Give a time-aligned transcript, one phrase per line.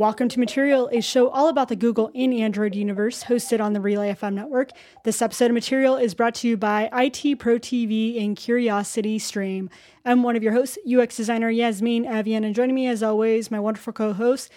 [0.00, 3.82] Welcome to Material, a show all about the Google and Android universe, hosted on the
[3.82, 4.70] Relay FM network.
[5.04, 9.68] This episode of Material is brought to you by IT Pro TV and Curiosity Stream.
[10.06, 13.60] I'm one of your hosts, UX designer Yasmine Evjen, and joining me as always, my
[13.60, 14.50] wonderful co-host,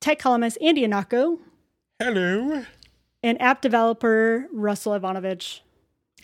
[0.00, 1.38] tech columnist Andy Ihnatko.
[2.00, 2.64] Hello.
[3.22, 5.60] And app developer Russell Ivanovich.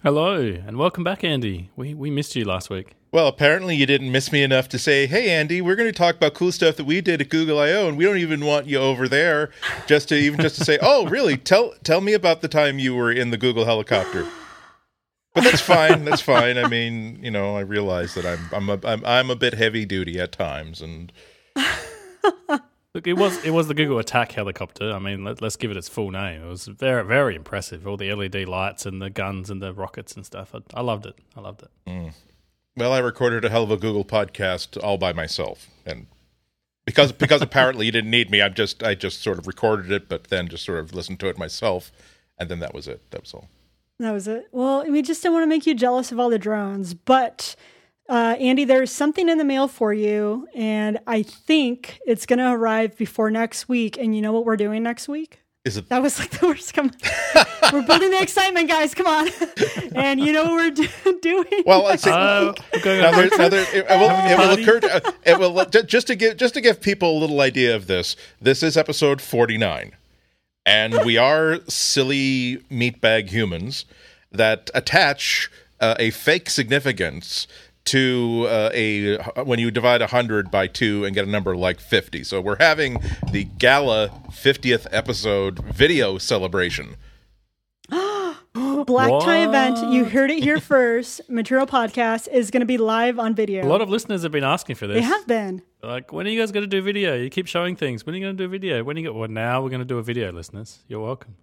[0.02, 1.70] Hello, and welcome back, Andy.
[1.76, 2.96] We we missed you last week.
[3.14, 6.16] Well, apparently you didn't miss me enough to say, "Hey, Andy, we're going to talk
[6.16, 8.78] about cool stuff that we did at Google I/O, and we don't even want you
[8.78, 9.50] over there
[9.86, 11.36] just to even just to say, oh, really?
[11.36, 14.26] Tell tell me about the time you were in the Google helicopter."
[15.32, 16.04] But that's fine.
[16.04, 16.58] That's fine.
[16.58, 19.86] I mean, you know, I realize that I'm I'm a, I'm, I'm a bit heavy
[19.86, 21.12] duty at times, and
[22.94, 24.90] Look, it was it was the Google Attack helicopter.
[24.90, 26.42] I mean, let, us give it its full name.
[26.42, 27.86] It was very very impressive.
[27.86, 30.52] All the LED lights and the guns and the rockets and stuff.
[30.52, 31.14] I, I loved it.
[31.36, 31.70] I loved it.
[31.86, 32.12] Mm.
[32.76, 36.06] Well, I recorded a hell of a Google podcast all by myself, and
[36.84, 40.08] because because apparently you didn't need me, I just I just sort of recorded it,
[40.08, 41.92] but then just sort of listened to it myself,
[42.36, 43.08] and then that was it.
[43.12, 43.48] That was all.
[44.00, 44.48] That was it.
[44.50, 47.54] Well, we just didn't want to make you jealous of all the drones, but
[48.08, 52.50] uh, Andy, there's something in the mail for you, and I think it's going to
[52.50, 53.96] arrive before next week.
[53.96, 55.43] And you know what we're doing next week?
[55.64, 55.88] Is it?
[55.88, 56.74] That was like the worst.
[56.74, 56.90] Come,
[57.72, 58.94] we're building the excitement, guys.
[58.94, 59.30] Come on,
[59.94, 61.62] and you know what we're do- doing.
[61.64, 62.52] Well, it's, uh,
[62.84, 64.80] now there, now there, it, it, will, it will occur.
[64.80, 67.86] To, uh, it will just to give just to give people a little idea of
[67.86, 68.14] this.
[68.42, 69.92] This is episode forty nine,
[70.66, 73.86] and we are silly meatbag humans
[74.30, 77.46] that attach uh, a fake significance
[77.86, 82.24] to uh, a when you divide 100 by 2 and get a number like 50
[82.24, 82.98] so we're having
[83.30, 86.96] the gala 50th episode video celebration.
[88.86, 89.92] Black tie event.
[89.92, 91.20] You heard it here first.
[91.28, 93.64] Material podcast is going to be live on video.
[93.64, 94.96] A lot of listeners have been asking for this.
[94.96, 95.62] They have been.
[95.82, 97.14] Like when are you guys going to do video?
[97.14, 98.06] You keep showing things.
[98.06, 98.82] When are you going to do video?
[98.84, 100.78] When are you go- well now we're going to do a video listeners.
[100.88, 101.36] You're welcome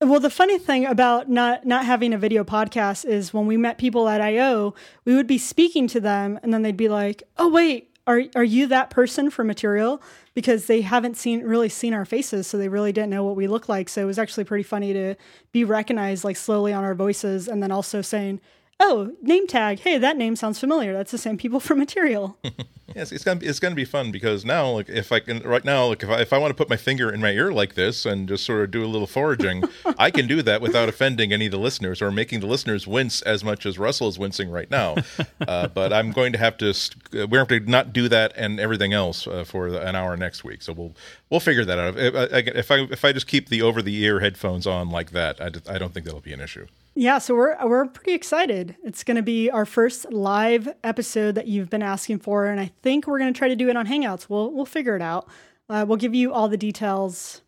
[0.00, 3.78] well, the funny thing about not not having a video podcast is when we met
[3.78, 7.48] people at I/O, we would be speaking to them, and then they'd be like, "Oh,
[7.48, 10.00] wait, are are you that person for material?"
[10.34, 13.48] Because they haven't seen really seen our faces, so they really didn't know what we
[13.48, 13.88] look like.
[13.88, 15.16] So it was actually pretty funny to
[15.50, 18.40] be recognized like slowly on our voices, and then also saying,
[18.80, 19.80] "Oh, name tag.
[19.80, 20.92] Hey, that name sounds familiar.
[20.92, 22.38] That's the same people from material."
[22.94, 25.64] yes, it's gonna be, it's gonna be fun because now, like, if I can right
[25.64, 27.74] now, like, if I if I want to put my finger in my ear like
[27.74, 29.64] this and just sort of do a little foraging,
[29.98, 33.22] I can do that without offending any of the listeners or making the listeners wince
[33.22, 34.96] as much as Russell is wincing right now.
[35.46, 38.60] Uh, but I'm going to have to uh, we have to not do that and
[38.60, 40.62] everything else uh, for an hour next week.
[40.62, 40.94] So we'll
[41.30, 41.94] we'll figure that out.
[41.96, 45.40] If, if I if I just keep the over the ear headphones on like that,
[45.40, 46.66] I, I don't think that'll be an issue.
[46.98, 48.74] Yeah, so we're we're pretty excited.
[48.82, 52.72] It's going to be our first live episode that you've been asking for, and I
[52.82, 54.28] think we're going to try to do it on Hangouts.
[54.28, 55.28] We'll we'll figure it out.
[55.68, 57.42] Uh, we'll give you all the details.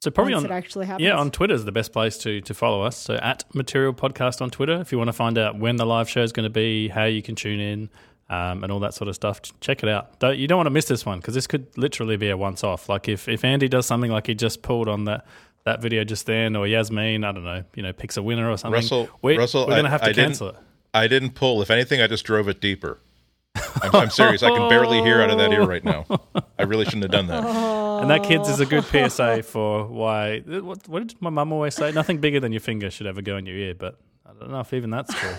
[0.00, 1.04] So probably on it actually happens.
[1.04, 2.96] Yeah, on Twitter is the best place to to follow us.
[2.96, 6.08] So at Material Podcast on Twitter, if you want to find out when the live
[6.08, 7.90] show is going to be, how you can tune in,
[8.28, 9.40] um, and all that sort of stuff.
[9.60, 10.18] Check it out.
[10.18, 12.64] Don't, you don't want to miss this one because this could literally be a once
[12.64, 12.88] off.
[12.88, 15.24] Like if if Andy does something like he just pulled on that
[15.66, 18.56] that video just then, or Yasmin, I don't know, you know, picks a winner or
[18.56, 18.80] something.
[18.80, 20.56] Russell, we, Russell, we're going to have to I cancel it.
[20.94, 21.60] I didn't pull.
[21.60, 23.00] If anything, I just drove it deeper.
[23.82, 24.42] I'm, I'm, serious.
[24.42, 26.06] I can barely hear out of that ear right now.
[26.58, 27.76] I really shouldn't have done that.
[27.96, 30.40] And that, kids, is a good PSA for why.
[30.40, 31.92] What, what did my mum always say?
[31.92, 34.60] Nothing bigger than your finger should ever go in your ear, but I don't know
[34.60, 35.32] if even that's true.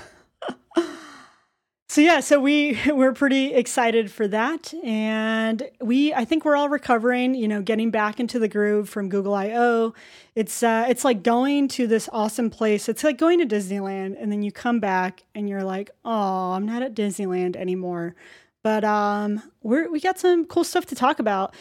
[1.97, 6.69] So yeah, so we we're pretty excited for that, and we I think we're all
[6.69, 7.34] recovering.
[7.34, 9.96] You know, getting back into the groove from Google I/O.
[10.35, 12.88] It's uh, it's like going to this awesome place.
[12.88, 16.68] It's like going to Disneyland, and then you come back and you're like, oh, I'm
[16.68, 18.14] not at Disneyland anymore.
[18.67, 21.55] But um, we're, we got some cool stuff to talk about.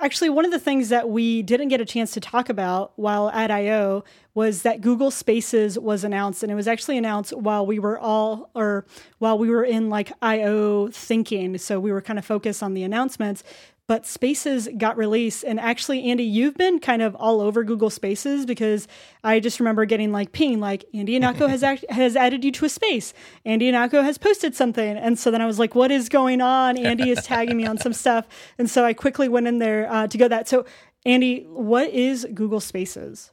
[0.00, 3.30] Actually, one of the things that we didn't get a chance to talk about while
[3.30, 4.02] at I/O
[4.34, 8.50] was that Google Spaces was announced, and it was actually announced while we were all,
[8.56, 8.84] or
[9.18, 11.56] while we were in like I/O thinking.
[11.56, 13.44] So we were kind of focused on the announcements
[13.90, 15.42] but Spaces got released.
[15.42, 18.86] And actually, Andy, you've been kind of all over Google Spaces because
[19.24, 22.66] I just remember getting like ping, like Andy Ihnatko has act- has added you to
[22.66, 23.12] a space.
[23.44, 26.78] Andy Ihnatko has posted something, and so then I was like, "What is going on?"
[26.78, 28.28] Andy is tagging me on some stuff,
[28.58, 30.46] and so I quickly went in there uh, to go that.
[30.46, 30.66] So,
[31.04, 33.32] Andy, what is Google Spaces?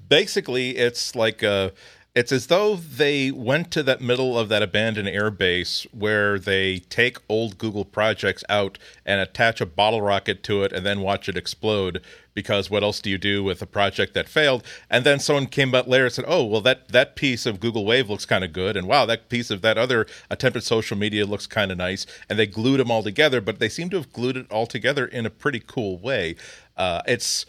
[0.08, 1.74] Basically, it's like a
[2.14, 7.18] it's as though they went to that middle of that abandoned airbase where they take
[7.30, 11.38] old Google projects out and attach a bottle rocket to it and then watch it
[11.38, 12.02] explode.
[12.34, 14.64] Because what else do you do with a project that failed?
[14.90, 17.86] And then someone came back later and said, "Oh, well that that piece of Google
[17.86, 21.26] Wave looks kind of good, and wow, that piece of that other attempted social media
[21.26, 24.14] looks kind of nice." And they glued them all together, but they seem to have
[24.14, 26.38] glued it all together in a pretty cool way.
[26.78, 27.46] Uh, it's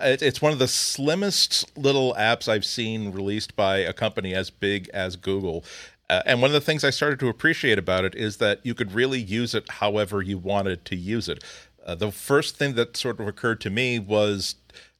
[0.00, 4.88] it's one of the slimmest little apps I've seen released by a company as big
[4.94, 5.64] as Google.
[6.08, 8.74] Uh, and one of the things I started to appreciate about it is that you
[8.74, 11.42] could really use it however you wanted to use it.
[11.86, 14.56] Uh, the first thing that sort of occurred to me was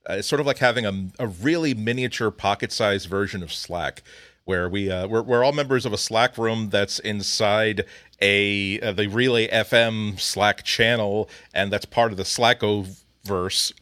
[0.06, 4.02] uh, sort of like having a, a really miniature pocket-sized version of Slack,
[4.44, 7.84] where we uh, we're, we're all members of a Slack room that's inside
[8.20, 12.86] a uh, the Relay FM Slack channel, and that's part of the Slacko
[13.24, 13.72] verse.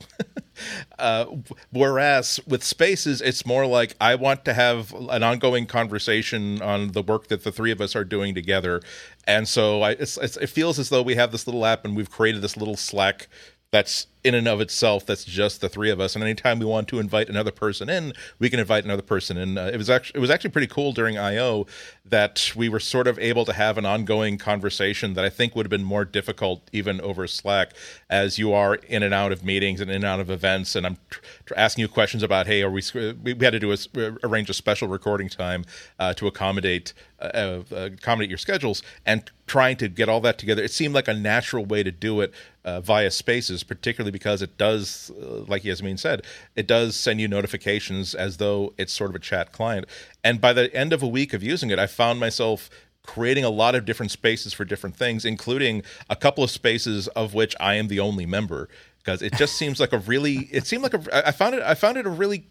[0.98, 1.26] uh,
[1.70, 7.02] whereas with spaces, it's more like I want to have an ongoing conversation on the
[7.02, 8.80] work that the three of us are doing together,
[9.26, 11.96] and so I, it's, it's, it feels as though we have this little app and
[11.96, 13.28] we've created this little Slack
[13.70, 16.14] that's in and of itself that's just the three of us.
[16.14, 19.58] And anytime we want to invite another person in we can invite another person in.
[19.58, 21.66] Uh, it was actually it was actually pretty cool during io
[22.04, 25.66] that we were sort of able to have an ongoing conversation that i think would
[25.66, 27.72] have been more difficult even over slack
[28.10, 30.74] as you are in and out of meetings and in and out of events.
[30.74, 31.20] And i'm tr-
[31.56, 32.82] asking you questions about hey are we
[33.22, 33.76] we had to do a,
[34.24, 35.64] arrange a special recording time
[35.98, 40.62] uh, to accommodate uh, uh, accommodate your schedules and trying to get all that together.
[40.62, 42.32] It seemed like a natural way to do it
[42.64, 46.24] uh, via spaces particularly because it does, uh, like Yasmin said,
[46.56, 49.86] it does send you notifications as though it's sort of a chat client.
[50.22, 52.70] And by the end of a week of using it, I found myself
[53.04, 57.32] creating a lot of different spaces for different things, including a couple of spaces of
[57.32, 58.68] which I am the only member
[58.98, 61.74] because it just seems like a really it seemed like a I found it I
[61.74, 62.44] found it a really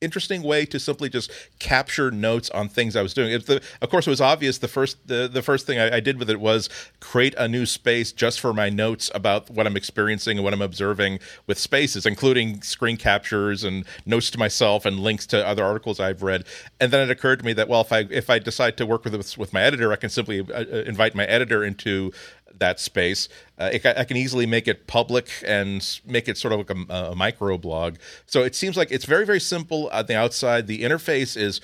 [0.00, 3.32] interesting way to simply just capture notes on things I was doing.
[3.32, 4.58] The, of course, it was obvious.
[4.58, 6.68] The first the, the first thing I, I, did with it was
[7.00, 10.62] create a new space just for my notes about what I'm experiencing and what I'm
[10.62, 15.98] observing with spaces, including screen captures and notes to myself and links to other articles
[15.98, 16.44] I've read.
[16.80, 19.04] And then it occurred to me that well, if I if I decide to work
[19.04, 22.12] with with my editor, I can simply uh, uh invite my editor into
[22.58, 23.28] that space.
[23.58, 27.12] Uh, it, I can easily make it public and make it sort of like a,
[27.12, 27.96] a micro blog.
[28.26, 30.66] So it seems like it's very, very simple on the outside.
[30.66, 31.60] The interface is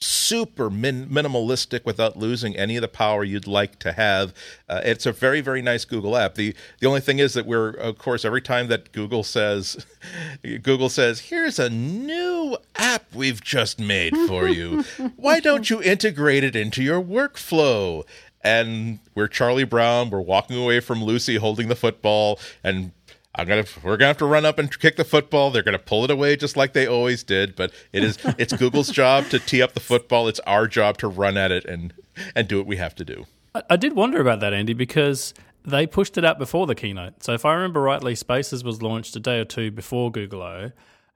[0.00, 4.34] super min- minimalistic without losing any of the power you'd like to have.
[4.68, 6.34] Uh, it's a very very nice Google app.
[6.34, 9.86] The the only thing is that we're of course every time that Google says
[10.42, 14.84] Google says here's a new app we've just made for you.
[15.16, 18.04] Why don't you integrate it into your workflow?
[18.44, 20.10] And we're Charlie Brown.
[20.10, 22.92] We're walking away from Lucy holding the football, and
[23.34, 25.50] I'm gonna we're gonna have to run up and kick the football.
[25.50, 27.56] They're gonna pull it away just like they always did.
[27.56, 30.28] But it is it's Google's job to tee up the football.
[30.28, 31.94] It's our job to run at it and
[32.34, 33.26] and do what we have to do.
[33.54, 37.24] I, I did wonder about that, Andy, because they pushed it out before the keynote.
[37.24, 40.72] So if I remember rightly, Spaces was launched a day or two before Google O.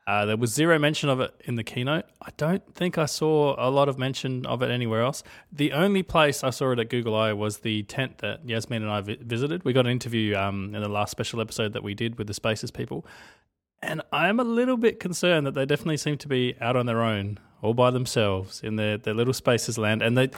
[0.08, 2.06] Uh, there was zero mention of it in the keynote.
[2.22, 5.22] I don't think I saw a lot of mention of it anywhere else.
[5.52, 8.90] The only place I saw it at Google I was the tent that Yasmin and
[8.90, 9.66] I vi- visited.
[9.66, 12.32] We got an interview um, in the last special episode that we did with the
[12.32, 13.04] Spaces people.
[13.82, 17.02] And I'm a little bit concerned that they definitely seem to be out on their
[17.02, 20.00] own, all by themselves in their, their little Spaces land.
[20.00, 20.30] And they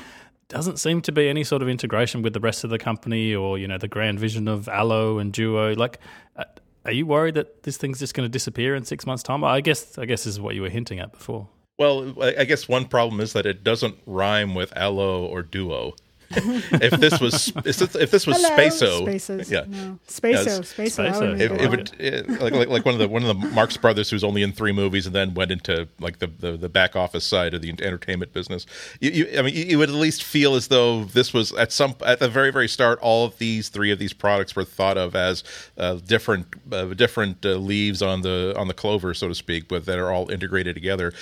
[0.49, 3.57] doesn't seem to be any sort of integration with the rest of the company or,
[3.57, 5.77] you know, the grand vision of Allo and Duo.
[5.77, 6.01] Like,
[6.37, 6.43] uh,
[6.91, 9.45] are you worried that this thing's just going to disappear in six months' time?
[9.45, 11.49] I guess I guess this is what you were hinting at before.
[11.79, 15.95] Well, I guess one problem is that it doesn't rhyme with allo or duo.
[16.33, 19.99] if this was if this was Hello, Spaso, Spaces, yeah, no.
[20.07, 21.41] Spaso, yeah, Spaso, Spaso.
[21.41, 24.11] It, it would it, like, like like one of the one of the Marx brothers
[24.11, 27.25] who's only in three movies and then went into like the the, the back office
[27.25, 28.65] side of the entertainment business.
[29.01, 31.73] You, you, I mean, you, you would at least feel as though this was at
[31.73, 34.99] some at the very very start, all of these three of these products were thought
[34.99, 35.43] of as
[35.79, 39.85] uh, different uh, different uh, leaves on the on the clover, so to speak, but
[39.87, 41.13] that are all integrated together.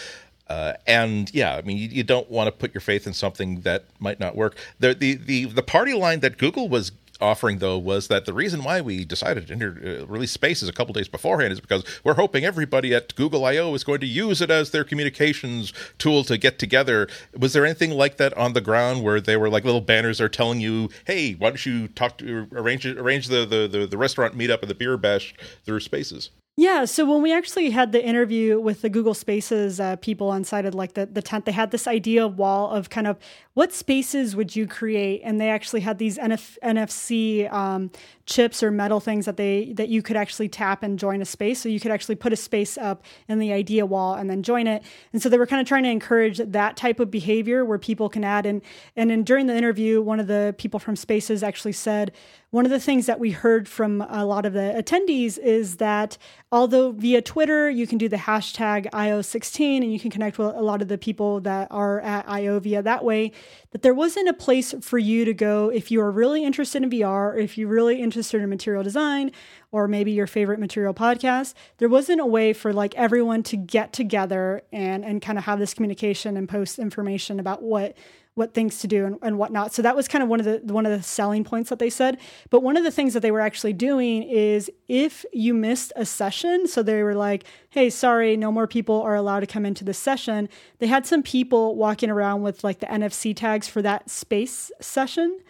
[0.49, 3.61] Uh, and yeah, I mean, you, you don't want to put your faith in something
[3.61, 4.57] that might not work.
[4.79, 8.63] The, the the the party line that Google was offering though was that the reason
[8.63, 12.15] why we decided to inter- uh, release Spaces a couple days beforehand is because we're
[12.15, 16.39] hoping everybody at Google I/O is going to use it as their communications tool to
[16.39, 17.09] get together.
[17.37, 20.29] Was there anything like that on the ground where they were like little banners are
[20.29, 24.37] telling you, "Hey, why don't you talk to arrange arrange the the the, the restaurant
[24.37, 26.31] meetup and the beer bash through Spaces"?
[26.61, 30.67] Yeah, so when we actually had the interview with the Google Spaces uh, people inside
[30.67, 33.17] of like the, the tent, they had this idea wall of kind of
[33.55, 37.93] what spaces would you create, and they actually had these NF- NFC um,
[38.27, 41.61] chips or metal things that they that you could actually tap and join a space.
[41.63, 44.67] So you could actually put a space up in the idea wall and then join
[44.67, 44.83] it.
[45.13, 48.09] And so they were kind of trying to encourage that type of behavior where people
[48.09, 48.63] can add and
[48.97, 52.11] and during the interview, one of the people from Spaces actually said
[52.51, 56.17] one of the things that we heard from a lot of the attendees is that
[56.51, 60.63] although via Twitter you can do the hashtag IO16 and you can connect with a
[60.63, 63.33] lot of the people that are at IO via that way,
[63.73, 66.89] that there wasn't a place for you to go if you are really interested in
[66.89, 69.31] VR, or if you're really interested in material design,
[69.71, 71.53] or maybe your favorite material podcast.
[71.77, 75.59] There wasn't a way for like everyone to get together and and kind of have
[75.59, 77.95] this communication and post information about what
[78.39, 79.75] what things to do and, and whatnot.
[79.75, 81.91] So that was kind of one of the one of the selling points that they
[81.91, 82.19] said.
[82.49, 86.07] But one of the things that they were actually doing is if you missed a
[86.07, 89.85] session, so they were like, "Hey, sorry, no more people are allowed to come into
[89.85, 94.09] the session." They had some people walking around with like the NFC tags for that
[94.09, 95.41] space session.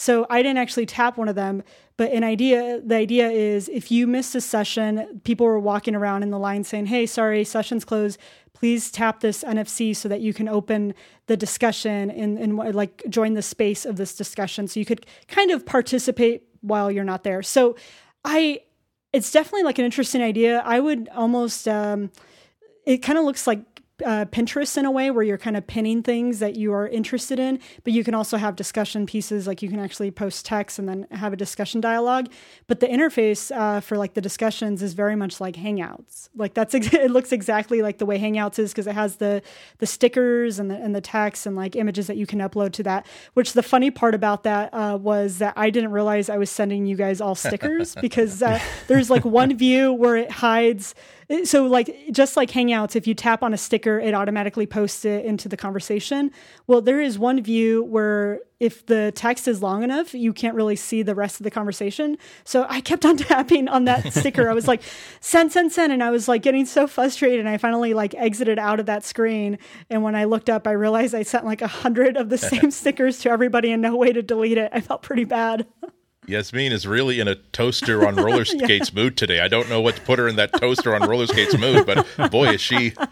[0.00, 1.64] So I didn't actually tap one of them,
[1.96, 6.22] but an idea the idea is if you missed a session, people were walking around
[6.22, 8.18] in the line saying, "Hey, sorry, session's closed
[8.58, 10.92] please tap this NFC so that you can open
[11.26, 14.66] the discussion and, and like join the space of this discussion.
[14.66, 17.42] So you could kind of participate while you're not there.
[17.42, 17.76] So
[18.24, 18.62] I,
[19.12, 20.60] it's definitely like an interesting idea.
[20.64, 22.10] I would almost, um,
[22.84, 23.60] it kind of looks like
[24.04, 27.38] uh, Pinterest in a way where you're kind of pinning things that you are interested
[27.38, 29.46] in, but you can also have discussion pieces.
[29.46, 32.30] Like you can actually post text and then have a discussion dialogue.
[32.66, 36.28] But the interface uh, for like the discussions is very much like Hangouts.
[36.36, 39.42] Like that's ex- it looks exactly like the way Hangouts is because it has the
[39.78, 42.82] the stickers and the and the text and like images that you can upload to
[42.84, 43.06] that.
[43.34, 46.86] Which the funny part about that uh, was that I didn't realize I was sending
[46.86, 50.94] you guys all stickers because uh, there's like one view where it hides
[51.44, 55.24] so like just like hangouts if you tap on a sticker it automatically posts it
[55.24, 56.30] into the conversation.
[56.66, 60.76] Well there is one view where if the text is long enough you can't really
[60.76, 62.16] see the rest of the conversation.
[62.44, 64.48] So i kept on tapping on that sticker.
[64.48, 64.82] I was like
[65.20, 68.58] send send send and i was like getting so frustrated and i finally like exited
[68.58, 69.58] out of that screen.
[69.90, 72.70] And when i looked up i realized i sent like a hundred of the same
[72.70, 74.70] stickers to everybody and no way to delete it.
[74.72, 75.66] I felt pretty bad
[76.28, 79.02] Yasmin is really in a toaster on roller skates yeah.
[79.02, 79.40] mood today.
[79.40, 82.30] I don't know what to put her in that toaster on roller skates mood, but
[82.30, 82.94] boy, is she.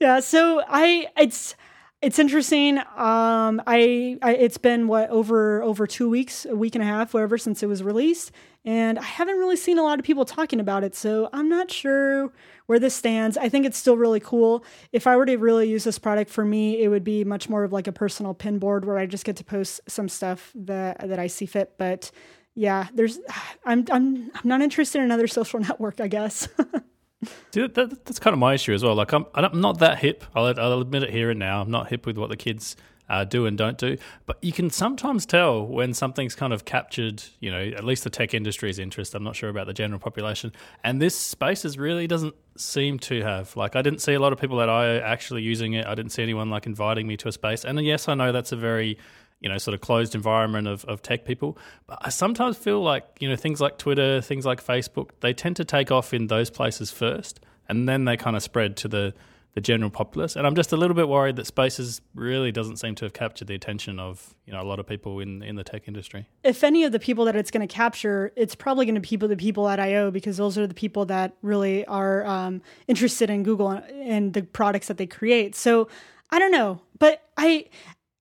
[0.00, 1.54] Yeah, so I it's
[2.00, 2.78] it's interesting.
[2.78, 7.14] Um, I, I, it's been what over over two weeks, a week and a half,
[7.14, 8.32] whatever, since it was released,
[8.64, 10.96] and I haven't really seen a lot of people talking about it.
[10.96, 12.32] So I'm not sure
[12.72, 13.36] where this stands.
[13.36, 14.64] I think it's still really cool.
[14.92, 17.64] If I were to really use this product for me, it would be much more
[17.64, 21.06] of like a personal pin board where I just get to post some stuff that
[21.06, 21.74] that I see fit.
[21.76, 22.10] But
[22.54, 23.18] yeah, there's
[23.66, 26.00] I'm I'm I'm not interested in another social network.
[26.00, 26.48] I guess.
[27.50, 28.94] Dude, that, that's kind of my issue as well.
[28.94, 30.24] Like, I'm, I'm not that hip.
[30.34, 31.60] I'll, I'll admit it here and now.
[31.60, 32.74] I'm not hip with what the kids
[33.12, 33.98] uh, do and don't do.
[34.24, 38.10] But you can sometimes tell when something's kind of captured, you know, at least the
[38.10, 39.14] tech industry's interest.
[39.14, 40.50] I'm not sure about the general population.
[40.82, 43.54] And this Spaces really doesn't seem to have.
[43.54, 45.86] Like, I didn't see a lot of people that I actually using it.
[45.86, 47.66] I didn't see anyone like inviting me to a space.
[47.66, 48.96] And yes, I know that's a very
[49.40, 51.58] you know, sort of closed environment of, of tech people.
[51.88, 55.56] But I sometimes feel like, you know, things like Twitter, things like Facebook, they tend
[55.56, 59.12] to take off in those places first and then they kind of spread to the,
[59.54, 60.34] the general populace.
[60.34, 63.48] And I'm just a little bit worried that Spaces really doesn't seem to have captured
[63.48, 66.26] the attention of, you know, a lot of people in, in the tech industry.
[66.42, 69.16] If any of the people that it's going to capture, it's probably going to be
[69.16, 70.10] the people at I.O.
[70.10, 74.88] because those are the people that really are um, interested in Google and the products
[74.88, 75.54] that they create.
[75.54, 75.88] So
[76.30, 77.66] I don't know, but I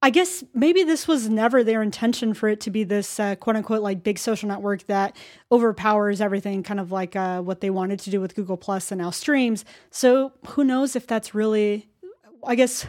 [0.03, 3.55] I guess maybe this was never their intention for it to be this uh, quote
[3.55, 5.15] unquote like big social network that
[5.51, 8.99] overpowers everything, kind of like uh, what they wanted to do with Google Plus and
[8.99, 9.63] now streams.
[9.91, 11.87] So who knows if that's really,
[12.43, 12.87] I guess.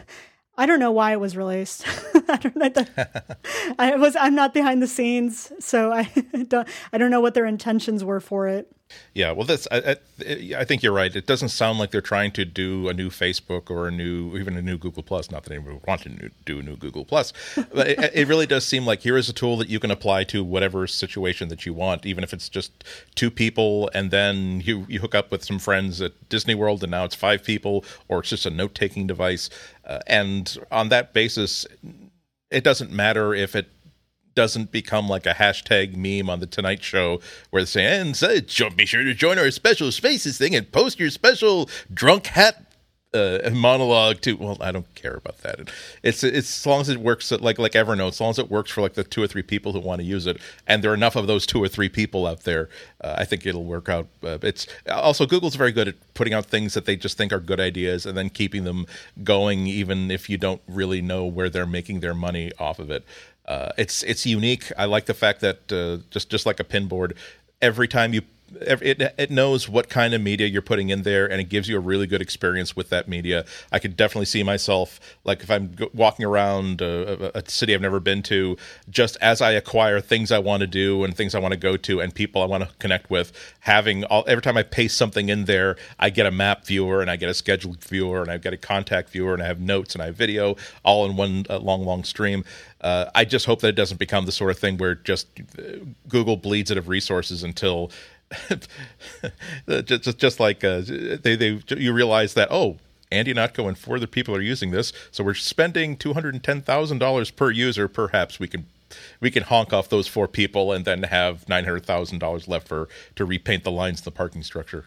[0.55, 1.85] I don't know why it was released.
[2.29, 2.55] I don't.
[2.55, 3.39] That,
[3.79, 4.15] I was.
[4.15, 6.03] I'm not behind the scenes, so I
[6.47, 6.67] don't.
[6.91, 8.71] I don't know what their intentions were for it.
[9.13, 9.77] Yeah, well, that's I,
[10.19, 11.15] I, I, think you're right.
[11.15, 14.57] It doesn't sound like they're trying to do a new Facebook or a new, even
[14.57, 15.29] a new Google Plus.
[15.29, 17.33] Not that anyone would want to do a new Google Plus,
[17.73, 20.23] but it, it, really does seem like here is a tool that you can apply
[20.25, 22.83] to whatever situation that you want, even if it's just
[23.15, 26.91] two people, and then you you hook up with some friends at Disney World, and
[26.91, 29.49] now it's five people, or it's just a note taking device,
[29.85, 31.65] uh, and on that basis,
[32.49, 33.67] it doesn't matter if it
[34.35, 37.19] doesn't become like a hashtag meme on the Tonight Show
[37.51, 40.99] where they say, and so be sure to join our special spaces thing and post
[40.99, 42.62] your special drunk hat
[43.13, 45.69] uh, monologue to well i don't care about that.
[46.01, 48.71] It's it's as long as it works like like evernote as long as it works
[48.71, 50.95] for like the two or three people who want to use it and there are
[50.95, 52.69] enough of those two or three people out there
[53.01, 56.45] uh, i think it'll work out uh, it's also google's very good at putting out
[56.45, 58.85] things that they just think are good ideas and then keeping them
[59.23, 63.03] going even if you don't really know where they're making their money off of it.
[63.45, 64.71] Uh, it's it's unique.
[64.77, 67.15] I like the fact that uh, just just like a pinboard
[67.61, 68.21] every time you
[68.61, 71.77] it, it knows what kind of media you're putting in there and it gives you
[71.77, 73.45] a really good experience with that media.
[73.71, 77.99] I could definitely see myself like if i'm walking around a, a, city i've never
[77.99, 78.57] been to
[78.89, 81.77] just as i acquire things i want to do and things i want to go
[81.77, 83.31] to and people i want to connect with
[83.61, 87.09] having all every time i paste something in there i get a map viewer and
[87.09, 89.93] i get a scheduled viewer and i get a contact viewer and i have notes
[89.93, 92.43] and i have video all in one uh, long long stream.
[92.81, 95.77] Uh, I just hope that it doesn't become the sort of thing where just uh,
[96.07, 97.91] Google bleeds it of resources until
[99.85, 102.77] just just like uh, they they you realize that oh
[103.11, 106.43] Andy Ihnatko and four other people are using this, so we're spending two hundred and
[106.43, 107.87] ten thousand dollars per user.
[107.87, 108.65] Perhaps we can
[109.19, 112.67] we can honk off those four people and then have nine hundred thousand dollars left
[112.67, 114.85] for to repaint the lines in the parking structure.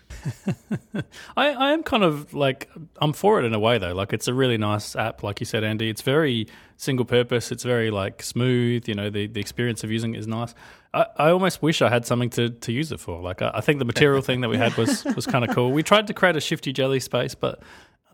[1.37, 2.71] I, I am kind of like
[3.01, 3.95] I'm for it in a way though.
[3.95, 5.89] Like it's a really nice app, like you said, Andy.
[5.89, 6.47] It's very
[6.77, 7.51] single purpose.
[7.51, 8.89] It's very like smooth.
[8.89, 10.55] You know, the the experience of using it is nice.
[10.95, 13.21] I, I almost wish I had something to, to use it for.
[13.21, 15.73] Like I, I think the material thing that we had was was kind of cool.
[15.73, 17.61] We tried to create a Shifty Jelly space, but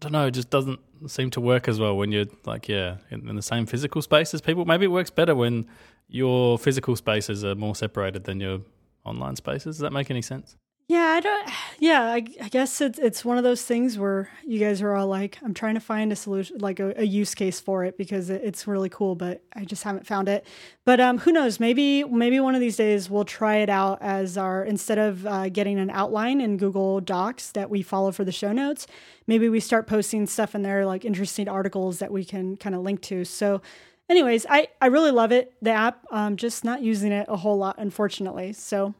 [0.02, 3.28] don't know, it just doesn't seem to work as well when you're like yeah in,
[3.28, 4.64] in the same physical space as people.
[4.64, 5.66] Maybe it works better when
[6.08, 8.60] your physical spaces are more separated than your
[9.04, 9.76] online spaces.
[9.76, 10.56] Does that make any sense?
[10.92, 11.50] Yeah, I don't.
[11.78, 15.06] Yeah, I, I, guess it's it's one of those things where you guys are all
[15.06, 18.28] like, I'm trying to find a solution, like a, a use case for it because
[18.28, 20.46] it, it's really cool, but I just haven't found it.
[20.84, 21.58] But um, who knows?
[21.58, 25.48] Maybe maybe one of these days we'll try it out as our instead of uh,
[25.48, 28.86] getting an outline in Google Docs that we follow for the show notes.
[29.26, 32.82] Maybe we start posting stuff in there like interesting articles that we can kind of
[32.82, 33.24] link to.
[33.24, 33.62] So
[34.10, 36.04] anyways, I, I really love it, the app.
[36.10, 38.52] Um, just not using it a whole lot, unfortunately.
[38.52, 38.94] So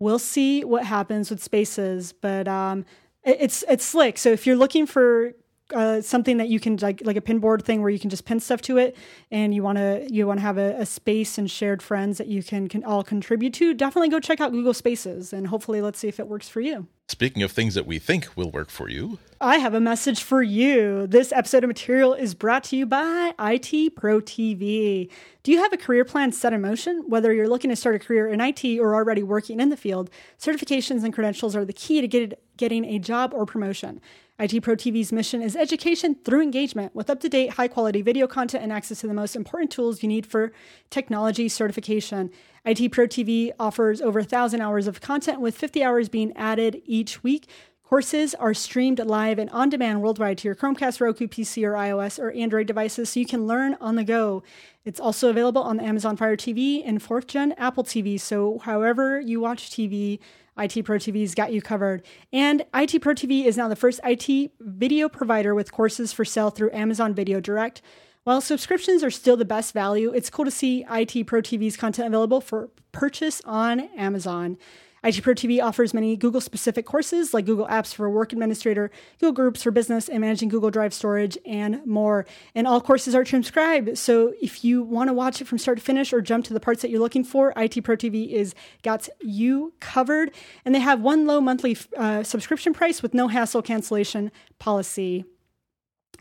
[0.00, 2.84] We'll see what happens with spaces, but um,
[3.24, 4.18] it, it's it's slick.
[4.18, 5.32] So if you're looking for
[5.74, 8.40] uh, something that you can like like a pinboard thing where you can just pin
[8.40, 8.96] stuff to it
[9.30, 12.26] and you want to you want to have a, a, space and shared friends that
[12.26, 15.98] you can, can all contribute to definitely go check out google spaces and hopefully let's
[15.98, 16.86] see if it works for you.
[17.08, 19.18] Speaking of things that we think will work for you.
[19.40, 21.06] I have a message for you.
[21.06, 25.10] This episode of material is brought to you by it pro tv
[25.48, 27.04] do you have a career plan set in motion?
[27.08, 30.10] Whether you're looking to start a career in it or already working in the field
[30.38, 34.02] certifications and credentials are the key to get, getting a job or promotion
[34.40, 38.28] IT Pro TV's mission is education through engagement with up to date, high quality video
[38.28, 40.52] content and access to the most important tools you need for
[40.90, 42.30] technology certification.
[42.64, 47.24] IT Pro TV offers over 1,000 hours of content, with 50 hours being added each
[47.24, 47.48] week.
[47.82, 52.20] Courses are streamed live and on demand worldwide to your Chromecast, Roku, PC, or iOS
[52.20, 54.44] or Android devices so you can learn on the go.
[54.84, 58.20] It's also available on the Amazon Fire TV and fourth gen Apple TV.
[58.20, 60.18] So, however you watch TV,
[60.58, 62.04] IT Pro TV's got you covered.
[62.32, 66.50] And IT Pro TV is now the first IT video provider with courses for sale
[66.50, 67.80] through Amazon Video Direct.
[68.24, 72.08] While subscriptions are still the best value, it's cool to see IT Pro TV's content
[72.08, 74.58] available for purchase on Amazon.
[75.04, 79.32] IT Pro TV offers many Google specific courses like Google Apps for Work Administrator, Google
[79.32, 82.26] Groups for Business, and Managing Google Drive Storage, and more.
[82.54, 83.96] And all courses are transcribed.
[83.96, 86.60] So if you want to watch it from start to finish or jump to the
[86.60, 90.32] parts that you're looking for, IT Pro TV is got you covered.
[90.64, 95.24] And they have one low monthly uh, subscription price with no hassle cancellation policy.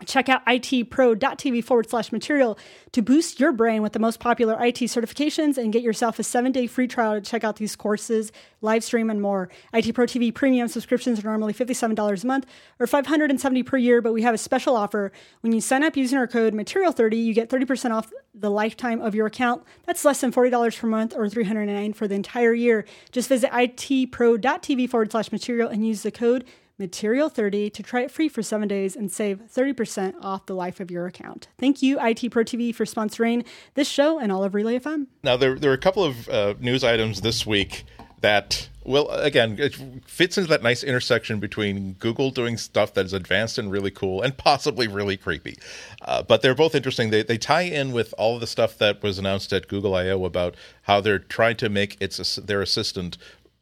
[0.05, 2.59] Check out itpro.tv forward slash material
[2.91, 6.51] to boost your brain with the most popular IT certifications and get yourself a seven
[6.51, 8.31] day free trial to check out these courses,
[8.61, 9.49] live stream, and more.
[9.73, 12.45] IT Pro TV premium subscriptions are normally $57 a month
[12.79, 15.11] or $570 per year, but we have a special offer.
[15.41, 19.15] When you sign up using our code Material30, you get 30% off the lifetime of
[19.15, 19.63] your account.
[19.87, 22.85] That's less than $40 per month or $309 for the entire year.
[23.11, 26.45] Just visit itpro.tv forward slash material and use the code
[26.79, 30.79] Material 30 to try it free for seven days and save 30% off the life
[30.79, 31.47] of your account.
[31.57, 35.07] Thank you, IT Pro TV, for sponsoring this show and all of Relay FM.
[35.23, 37.83] Now, there, there are a couple of uh, news items this week
[38.21, 43.13] that, well, again, it fits into that nice intersection between Google doing stuff that is
[43.13, 45.57] advanced and really cool and possibly really creepy.
[46.01, 47.09] Uh, but they're both interesting.
[47.09, 50.55] They, they tie in with all the stuff that was announced at Google I/O about
[50.83, 53.17] how they're trying to make its their assistant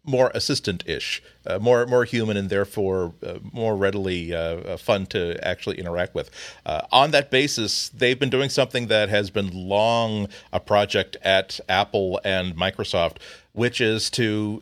[0.06, 5.38] more assistant-ish, uh, more more human, and therefore uh, more readily uh, uh fun to
[5.46, 6.30] actually interact with.
[6.66, 11.60] Uh, on that basis, they've been doing something that has been long a project at
[11.68, 13.18] Apple and Microsoft,
[13.54, 14.62] which is to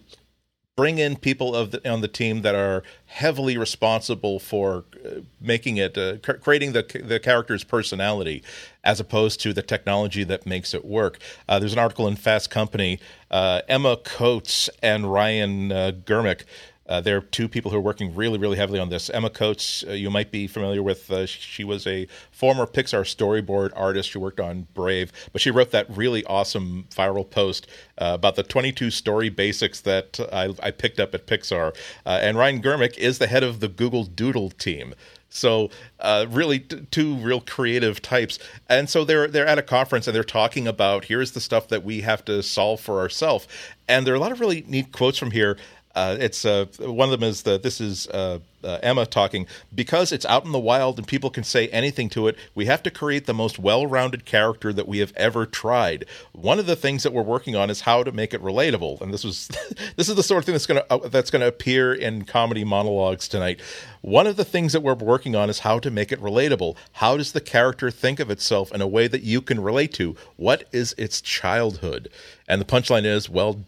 [0.75, 5.77] bring in people of the, on the team that are heavily responsible for uh, making
[5.77, 8.43] it uh, creating the the character's personality
[8.83, 11.19] as opposed to the technology that makes it work.
[11.47, 12.99] Uh, there's an article in Fast Company.
[13.29, 16.43] Uh, Emma Coats and Ryan uh, Germick
[16.87, 19.09] uh, there are two people who are working really, really heavily on this.
[19.09, 21.09] Emma Coats, uh, you might be familiar with.
[21.09, 24.09] Uh, she was a former Pixar storyboard artist.
[24.09, 27.67] She worked on Brave, but she wrote that really awesome viral post
[27.97, 31.75] uh, about the 22 story basics that I, I picked up at Pixar.
[32.05, 34.93] Uh, and Ryan Germick is the head of the Google Doodle team.
[35.33, 38.37] So uh, really, t- two real creative types,
[38.69, 41.83] and so they're they're at a conference and they're talking about here's the stuff that
[41.83, 43.47] we have to solve for ourselves,
[43.87, 45.57] and there are a lot of really neat quotes from here.
[45.95, 50.11] Uh, it's uh, one of them is that this is uh, uh, Emma talking because
[50.11, 52.35] it's out in the wild and people can say anything to it.
[52.55, 56.05] We have to create the most well-rounded character that we have ever tried.
[56.31, 59.13] One of the things that we're working on is how to make it relatable, and
[59.13, 59.47] this was
[59.95, 62.25] this is the sort of thing that's going to uh, that's going to appear in
[62.25, 63.59] comedy monologues tonight.
[64.01, 66.75] One of the things that we're working on is how to make it relatable.
[66.93, 70.15] How does the character think of itself in a way that you can relate to?
[70.37, 72.09] What is its childhood?
[72.47, 73.61] And the punchline is, well,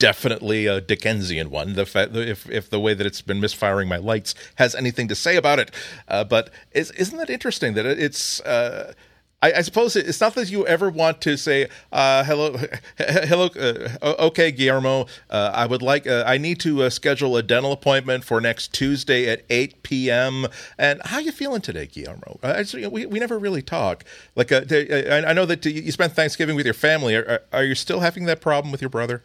[0.00, 1.74] definitely a Dickensian one.
[1.74, 5.14] The fa- if if the way that it's been misfiring my lights has anything to
[5.14, 5.70] say about it,
[6.08, 8.40] uh, but is, isn't that interesting that it's.
[8.40, 8.94] Uh,
[9.42, 12.58] I, I, suppose it's not that you ever want to say uh, hello,
[12.98, 13.46] hello.
[13.46, 16.06] Uh, okay, Guillermo, uh, I would like.
[16.06, 20.46] Uh, I need to uh, schedule a dental appointment for next Tuesday at eight p.m.
[20.76, 22.38] And how are you feeling today, Guillermo?
[22.42, 24.04] Just, we we never really talk.
[24.36, 27.14] Like I, I know that you spent Thanksgiving with your family.
[27.14, 29.22] Are, are you still having that problem with your brother?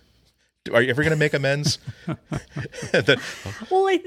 [0.73, 1.78] Are you ever going to make amends?
[2.06, 3.21] the,
[3.69, 4.01] well, I,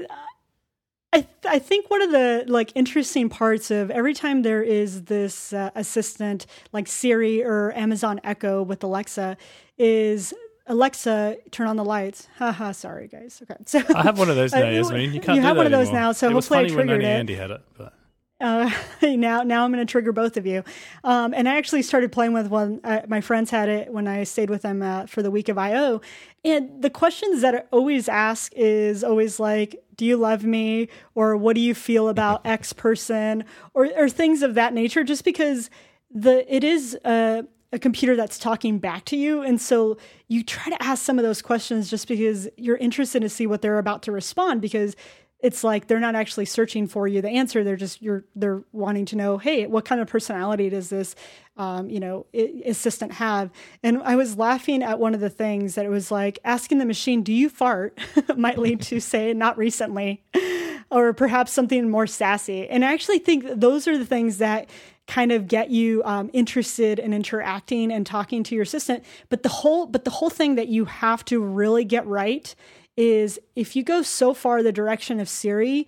[1.13, 5.53] I, I think one of the like interesting parts of every time there is this
[5.53, 9.37] uh, assistant like Siri or Amazon Echo with Alexa
[9.77, 10.33] is
[10.67, 12.27] Alexa, turn on the lights.
[12.37, 13.41] Haha, sorry guys.
[13.41, 14.59] Okay, so I have one of those now.
[14.59, 15.37] I mean, you can't.
[15.37, 17.07] You have one of those now, so it hopefully I triggered it.
[17.07, 17.93] Andy had it, but.
[18.39, 18.71] Uh,
[19.01, 20.63] now, now I'm going to trigger both of you.
[21.03, 22.79] Um, and I actually started playing with one.
[22.83, 25.57] Uh, my friends had it when I stayed with them uh, for the week of
[25.57, 26.01] I/O,
[26.45, 31.35] and the questions that I always ask is always like, "Do you love me?" or
[31.35, 35.03] "What do you feel about X person?" or or things of that nature.
[35.03, 35.69] Just because
[36.11, 39.97] the it is a, a computer that's talking back to you, and so
[40.27, 43.61] you try to ask some of those questions just because you're interested to see what
[43.61, 44.95] they're about to respond because
[45.39, 47.21] it's like they're not actually searching for you.
[47.21, 50.89] The answer they're just you're they're wanting to know hey what kind of personality does
[50.89, 51.15] this
[51.57, 52.25] um, you know
[52.65, 53.51] assistant have?
[53.83, 56.85] And i was laughing at one of the things that it was like asking the
[56.85, 57.97] machine do you fart?
[58.35, 60.23] might lead to say not recently
[60.91, 62.67] or perhaps something more sassy.
[62.67, 64.69] And i actually think those are the things that
[65.07, 69.03] kind of get you um, interested in interacting and talking to your assistant.
[69.29, 72.53] But the whole but the whole thing that you have to really get right
[72.99, 75.87] is if you go so far the direction of Siri,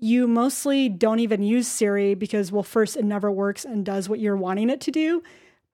[0.00, 4.20] you mostly don't even use Siri because, well, first, it never works and does what
[4.20, 5.22] you're wanting it to do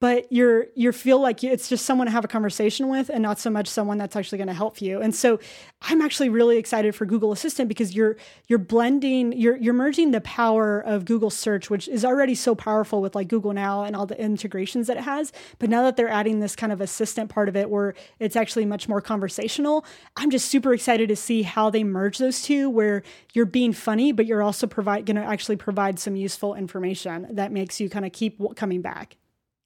[0.02, 3.38] but you're you feel like it's just someone to have a conversation with and not
[3.38, 5.00] so much someone that's actually going to help you.
[5.00, 5.38] And so
[5.82, 8.16] i'm actually really excited for google assistant because you're
[8.48, 13.00] you're blending you're you're merging the power of google search which is already so powerful
[13.00, 15.32] with like google now and all the integrations that it has.
[15.60, 18.66] But now that they're adding this kind of assistant part of it where it's actually
[18.66, 19.84] much more conversational
[20.16, 24.10] i'm just super excited to see how they merge those two where you're being funny
[24.10, 28.04] but you're also provide going to actually provide some useful information that makes you kind
[28.04, 29.16] of keep coming back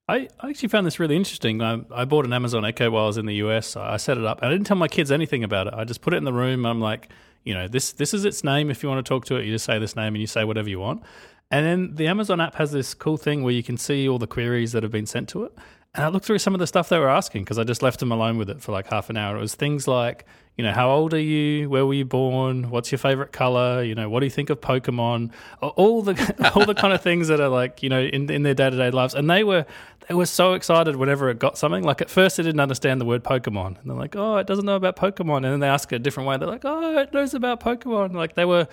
[0.09, 1.61] I, I actually found this really interesting.
[1.61, 3.77] I, I bought an Amazon Echo while I was in the US.
[3.77, 4.39] I set it up.
[4.43, 5.75] I didn't tell my kids anything about it.
[5.75, 6.65] I just put it in the room.
[6.65, 7.09] I'm like,
[7.45, 8.71] you know, this this is its name.
[8.71, 10.45] If you want to talk to it, you just say this name and you say
[10.45, 11.03] whatever you want.
[11.51, 14.27] And then the Amazon app has this cool thing where you can see all the
[14.27, 15.53] queries that have been sent to it.
[15.97, 18.01] And I looked through some of the stuff they were asking because I just left
[18.01, 19.37] them alone with it for like half an hour.
[19.37, 21.71] It was things like, you know, how old are you?
[21.71, 22.71] Where were you born?
[22.71, 23.83] What's your favorite color?
[23.83, 25.33] You know, what do you think of Pokemon?
[25.63, 28.55] All the all the kind of things that are like, you know, in in their
[28.55, 29.15] day to day lives.
[29.15, 29.65] And they were
[30.09, 31.83] they were so excited whenever it got something.
[31.83, 34.65] Like at first, they didn't understand the word Pokemon, and they're like, "Oh, it doesn't
[34.65, 36.37] know about Pokemon." And then they ask it a different way.
[36.37, 38.69] They're like, "Oh, it knows about Pokemon." Like they were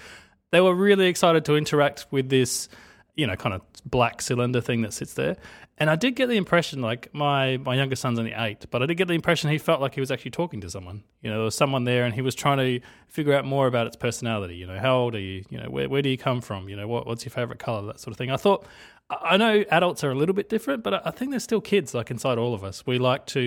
[0.52, 2.70] they were really excited to interact with this,
[3.16, 5.38] you know, kind of black cylinder thing that sits there.
[5.78, 8.86] And I did get the impression, like my my younger son's only eight, but I
[8.86, 11.04] did get the impression he felt like he was actually talking to someone.
[11.22, 13.88] You know, there was someone there, and he was trying to figure out more about
[13.88, 14.56] its personality.
[14.56, 15.44] You know, how old are you?
[15.50, 16.70] You know, where where do you come from?
[16.70, 17.88] You know, what what's your favorite color?
[17.88, 18.30] That sort of thing.
[18.30, 18.66] I thought,
[19.10, 22.12] I know adults are a little bit different, but I think there's still kids like
[22.12, 22.86] inside all of us.
[22.86, 23.42] We like to,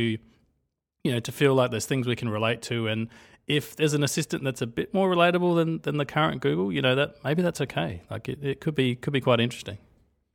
[1.05, 3.09] you know, to feel like there's things we can relate to, and
[3.46, 6.82] if there's an assistant that's a bit more relatable than than the current Google, you
[6.82, 8.02] know, that maybe that's okay.
[8.11, 9.78] Like it, it could be could be quite interesting.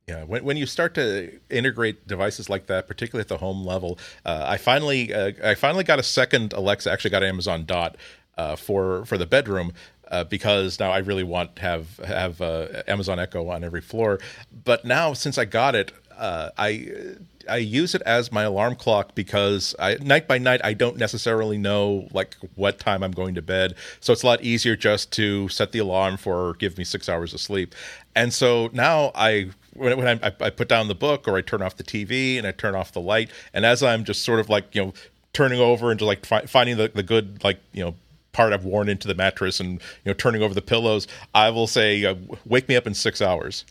[0.08, 3.98] Yeah, when, when you start to integrate devices like that, particularly at the home level,
[4.24, 6.90] uh, I finally uh, I finally got a second Alexa.
[6.90, 7.96] Actually, got Amazon Dot
[8.36, 9.72] uh, for for the bedroom.
[10.10, 14.18] Uh, because now I really want to have have uh, Amazon Echo on every floor,
[14.52, 17.16] but now since I got it, uh, I
[17.48, 21.58] I use it as my alarm clock because I, night by night I don't necessarily
[21.58, 25.48] know like what time I'm going to bed, so it's a lot easier just to
[25.48, 27.74] set the alarm for give me six hours of sleep,
[28.14, 31.62] and so now I when, when I, I put down the book or I turn
[31.62, 34.48] off the TV and I turn off the light, and as I'm just sort of
[34.48, 34.94] like you know
[35.32, 37.94] turning over into like fi- finding the, the good like you know
[38.32, 41.66] part I've worn into the mattress and you know turning over the pillows, I will
[41.66, 43.64] say, uh, "Wake me up in six hours."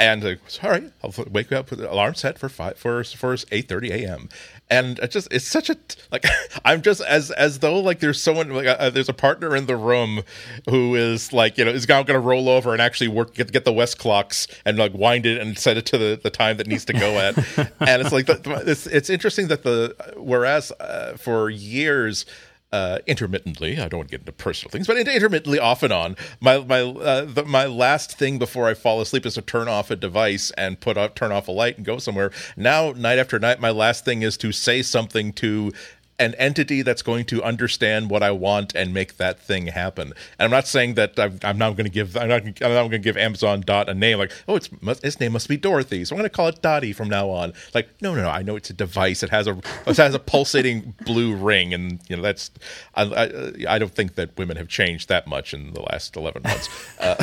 [0.00, 3.04] And uh, all right, I'll wake you up with the alarm set for five for
[3.04, 4.30] for eight thirty a.m.
[4.70, 5.76] And it just it's such a
[6.10, 6.24] like
[6.64, 9.76] I'm just as as though like there's someone like uh, there's a partner in the
[9.76, 10.22] room
[10.70, 13.52] who is like you know is now going to roll over and actually work get
[13.52, 16.66] get the Westclox and like wind it and set it to the, the time that
[16.66, 17.36] needs to go at.
[17.80, 22.24] and it's like the, it's it's interesting that the whereas uh, for years
[22.72, 23.78] uh, intermittently.
[23.78, 26.16] I don't want to get into personal things, but intermittently, off and on.
[26.40, 29.90] My my uh, the, my last thing before I fall asleep is to turn off
[29.90, 32.30] a device and put off turn off a light and go somewhere.
[32.56, 35.72] Now, night after night, my last thing is to say something to
[36.20, 40.08] an entity that's going to understand what I want and make that thing happen.
[40.38, 42.82] And I'm not saying that i am not going to give I'm not, I'm not
[42.82, 44.68] going to give Amazon Dot a name like oh it's
[45.02, 47.54] its name must be Dorothy, so I'm going to call it Dottie from now on.
[47.74, 49.22] Like no no no, I know it's a device.
[49.22, 52.50] It has a it has a pulsating blue ring, and you know that's
[52.94, 56.42] I, I, I, don't think that women have changed that much in the last 11
[56.42, 56.68] months.
[57.00, 57.14] uh,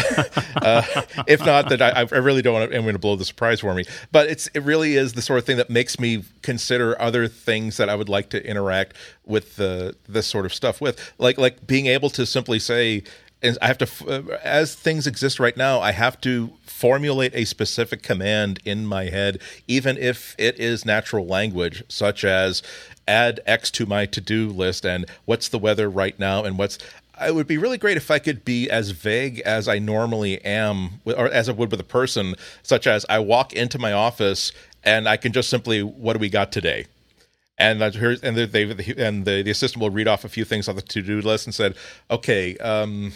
[0.62, 2.78] uh, if not, that I, I really don't want to.
[2.78, 5.38] I'm going to blow the surprise for me, but it's it really is the sort
[5.38, 8.87] of thing that makes me consider other things that I would like to interact
[9.26, 13.04] with the this sort of stuff with like like being able to simply say
[13.62, 18.04] I have to uh, as things exist right now I have to formulate a specific
[18.04, 22.64] command in my head even if it is natural language such as
[23.08, 26.78] add x to my to-do list and what's the weather right now and what's
[27.22, 31.02] it would be really great if I could be as vague as I normally am,
[31.06, 34.52] or as I would with a person, such as I walk into my office
[34.84, 36.86] and I can just simply, what do we got today?
[37.58, 38.64] And here's and they
[38.98, 41.48] and the, the assistant will read off a few things on the to do list
[41.48, 41.76] and said,
[42.10, 42.58] okay.
[42.58, 43.14] Um,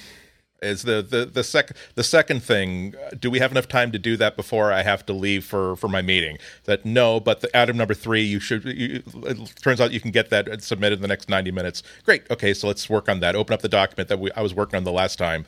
[0.62, 4.16] is the the the second the second thing do we have enough time to do
[4.16, 7.76] that before i have to leave for for my meeting that no but the item
[7.78, 11.08] number three you should you, it turns out you can get that submitted in the
[11.08, 14.20] next 90 minutes great okay so let's work on that open up the document that
[14.20, 15.48] we, i was working on the last time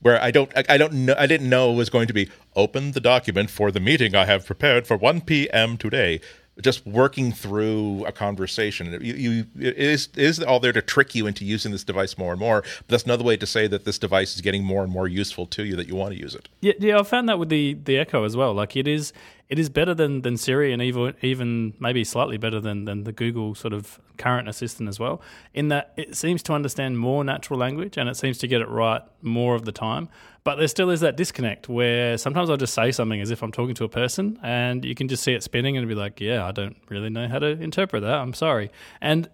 [0.00, 2.30] where I don't I, I don't know I didn't know it was going to be
[2.54, 5.76] open the document for the meeting I have prepared for 1 p.m.
[5.78, 6.20] today
[6.60, 8.98] just working through a conversation.
[9.02, 12.16] You, you, it is it is all there to trick you into using this device
[12.16, 12.62] more and more.
[12.62, 15.46] But that's another way to say that this device is getting more and more useful
[15.46, 16.48] to you that you want to use it.
[16.60, 18.54] Yeah, yeah, I found that with the the Echo as well.
[18.54, 19.12] Like it is
[19.48, 23.12] it is better than, than Siri and even even maybe slightly better than, than the
[23.12, 25.20] Google sort of current assistant as well.
[25.52, 28.68] In that it seems to understand more natural language and it seems to get it
[28.68, 30.08] right more of the time.
[30.44, 33.52] But there still is that disconnect where sometimes I'll just say something as if I'm
[33.52, 36.46] talking to a person and you can just see it spinning and be like, yeah,
[36.46, 38.14] I don't really know how to interpret that.
[38.14, 38.70] I'm sorry.
[39.00, 39.28] And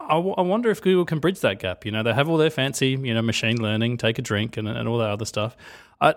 [0.00, 1.84] I, w- I wonder if Google can bridge that gap.
[1.84, 4.66] You know, they have all their fancy, you know, machine learning, take a drink, and,
[4.66, 5.56] and all that other stuff.
[6.00, 6.14] I,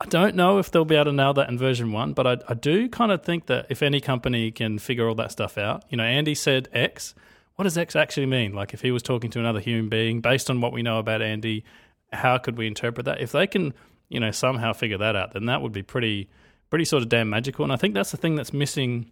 [0.00, 2.36] I don't know if they'll be able to nail that in version one, but I,
[2.48, 5.84] I do kind of think that if any company can figure all that stuff out,
[5.88, 7.14] you know, Andy said X.
[7.54, 8.52] What does X actually mean?
[8.52, 11.22] Like, if he was talking to another human being, based on what we know about
[11.22, 11.64] Andy,
[12.12, 13.22] how could we interpret that?
[13.22, 13.72] If they can,
[14.10, 16.28] you know, somehow figure that out, then that would be pretty,
[16.68, 17.64] pretty sort of damn magical.
[17.64, 19.10] And I think that's the thing that's missing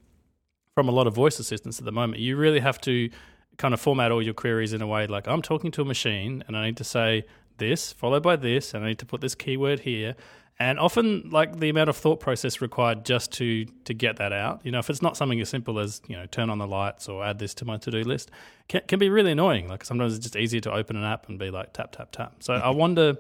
[0.75, 2.21] from a lot of voice assistants at the moment.
[2.21, 3.09] You really have to
[3.57, 6.43] kind of format all your queries in a way like I'm talking to a machine
[6.49, 7.25] and I need to say
[7.59, 10.15] this followed by this and I need to put this keyword here.
[10.57, 14.61] And often like the amount of thought process required just to to get that out.
[14.65, 17.09] You know if it's not something as simple as you know turn on the lights
[17.09, 18.31] or add this to my to-do list
[18.69, 19.69] can, can be really annoying.
[19.69, 22.37] Like sometimes it's just easier to open an app and be like tap tap tap.
[22.41, 22.79] So i mm-hmm.
[22.79, 23.17] wonder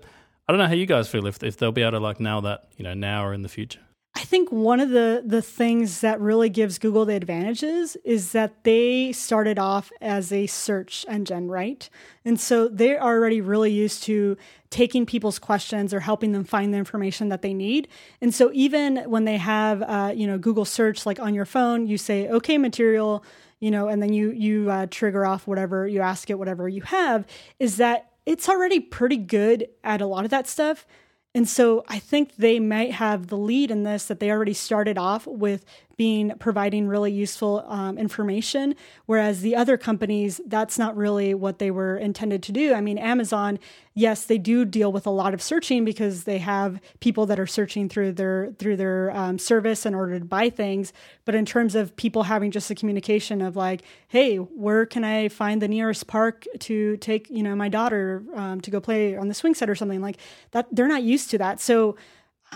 [0.48, 2.40] i don't know how you guys feel if, if they'll be able to like nail
[2.42, 3.80] that you know now or in the future
[4.24, 9.12] think one of the the things that really gives Google the advantages is that they
[9.12, 11.88] started off as a search engine, right?
[12.24, 14.36] And so they're already really used to
[14.70, 17.86] taking people's questions or helping them find the information that they need.
[18.20, 21.86] And so even when they have uh, you know Google search like on your phone,
[21.86, 23.24] you say okay material,
[23.60, 26.82] you know, and then you you uh, trigger off whatever you ask it whatever you
[26.82, 27.26] have
[27.58, 30.86] is that it's already pretty good at a lot of that stuff
[31.34, 34.96] and so I think they might have the lead in this that they already started
[34.96, 35.64] off with
[35.96, 38.74] being providing really useful um, information,
[39.06, 42.74] whereas the other companies, that's not really what they were intended to do.
[42.74, 43.58] I mean, Amazon,
[43.94, 47.46] yes, they do deal with a lot of searching because they have people that are
[47.46, 50.92] searching through their through their um, service in order to buy things.
[51.24, 55.28] But in terms of people having just a communication of like, hey, where can I
[55.28, 59.28] find the nearest park to take you know my daughter um, to go play on
[59.28, 60.16] the swing set or something like
[60.50, 61.60] that, they're not used to that.
[61.60, 61.96] So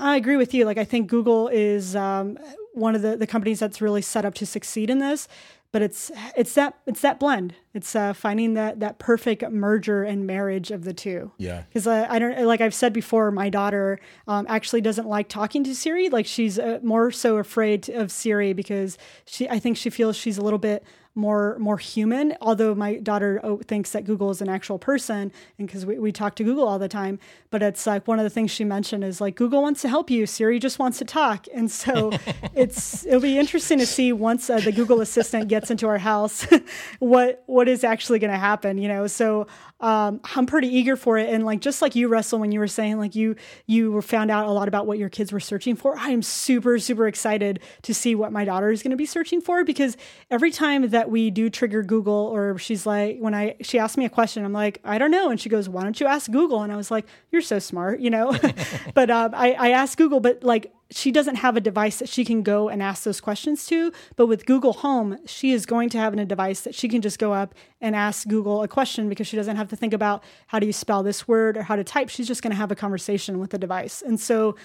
[0.01, 0.65] I agree with you.
[0.65, 2.39] Like, I think Google is um,
[2.79, 5.29] one of the, the companies that's really set up to succeed in this.
[5.71, 7.55] But it's it's that it's that blend.
[7.75, 11.33] It's uh, finding that that perfect merger and marriage of the two.
[11.37, 11.65] Yeah.
[11.69, 15.65] Because uh, I don't like I've said before, my daughter um, actually doesn't like talking
[15.65, 16.09] to Siri.
[16.09, 20.39] Like she's uh, more so afraid of Siri because she I think she feels she's
[20.39, 20.83] a little bit
[21.19, 22.35] more more human.
[22.41, 26.13] Although my daughter oh, thinks that Google is an actual person, and because we, we
[26.13, 27.19] talk to Google all the time,
[27.51, 30.11] but it's like one of the things she mentioned is like Google wants to help
[30.11, 32.11] you, Siri just wants to talk, and so
[32.55, 36.47] it's it'll be interesting to see once uh, the Google Assistant gets into our house,
[37.01, 38.79] what what is actually going to happen.
[38.79, 39.47] You know, so
[39.81, 41.29] um, I'm pretty eager for it.
[41.29, 43.37] And like just like you, Russell, when you were saying like you
[43.67, 46.79] you found out a lot about what your kids were searching for, I am super
[46.79, 49.97] super excited to see what my daughter is going to be searching for because
[50.31, 54.05] every time that we do trigger Google or she's like when I she asked me
[54.05, 56.63] a question, I'm like I don't know, and she goes, Why don't you ask Google?
[56.63, 58.37] And I was like, You're so smart, you know.
[58.95, 62.25] but um, I I asked Google, but like she doesn't have a device that she
[62.25, 63.93] can go and ask those questions to.
[64.17, 67.19] But with Google Home, she is going to have a device that she can just
[67.19, 70.59] go up and ask Google a question because she doesn't have to think about how
[70.59, 72.09] do you spell this word or how to type.
[72.09, 74.03] She's just going to have a conversation with the device.
[74.03, 74.57] And so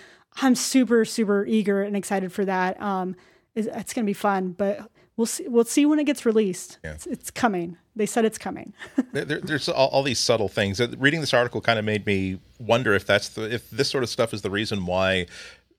[0.42, 2.82] I'm super, super eager and excited for that.
[2.82, 3.16] Um,
[3.54, 5.48] it's, it's going to be fun, but we'll see.
[5.48, 6.80] We'll see when it gets released.
[6.84, 6.94] Yeah.
[6.94, 7.78] It's, it's coming.
[7.96, 8.74] They said it's coming.
[9.12, 10.82] there, there's all, all, these subtle things.
[10.98, 14.10] Reading this article kind of made me wonder if that's the, if this sort of
[14.10, 15.28] stuff is the reason why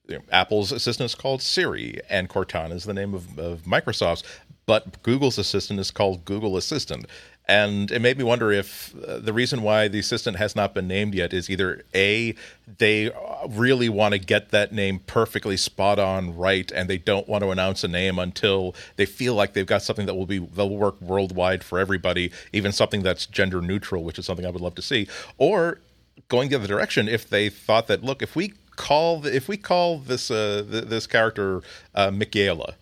[0.07, 4.23] you know, Apple's assistant is called Siri, and Cortana is the name of, of Microsoft's,
[4.67, 7.07] but Google's assistant is called Google Assistant.
[7.47, 10.88] And it made me wonder if uh, the reason why the assistant has not been
[10.88, 12.35] named yet is either A,
[12.79, 13.12] they
[13.47, 17.51] really want to get that name perfectly spot on right, and they don't want to
[17.51, 20.99] announce a name until they feel like they've got something that will be they'll work
[21.03, 24.83] worldwide for everybody, even something that's gender neutral, which is something I would love to
[24.83, 25.07] see.
[25.37, 25.81] Or
[26.29, 29.56] going the other direction, if they thought that look, if we call the, if we
[29.56, 31.62] call this uh, th- this character
[31.94, 32.74] uh, Michaela,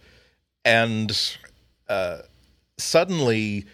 [0.65, 1.37] and
[1.89, 2.19] uh,
[2.79, 3.67] suddenly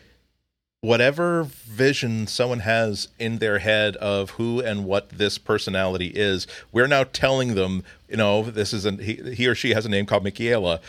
[0.80, 6.86] whatever vision someone has in their head of who and what this personality is, we're
[6.86, 10.06] now telling them, you know, this is an he, he or she has a name
[10.06, 10.80] called Michaela.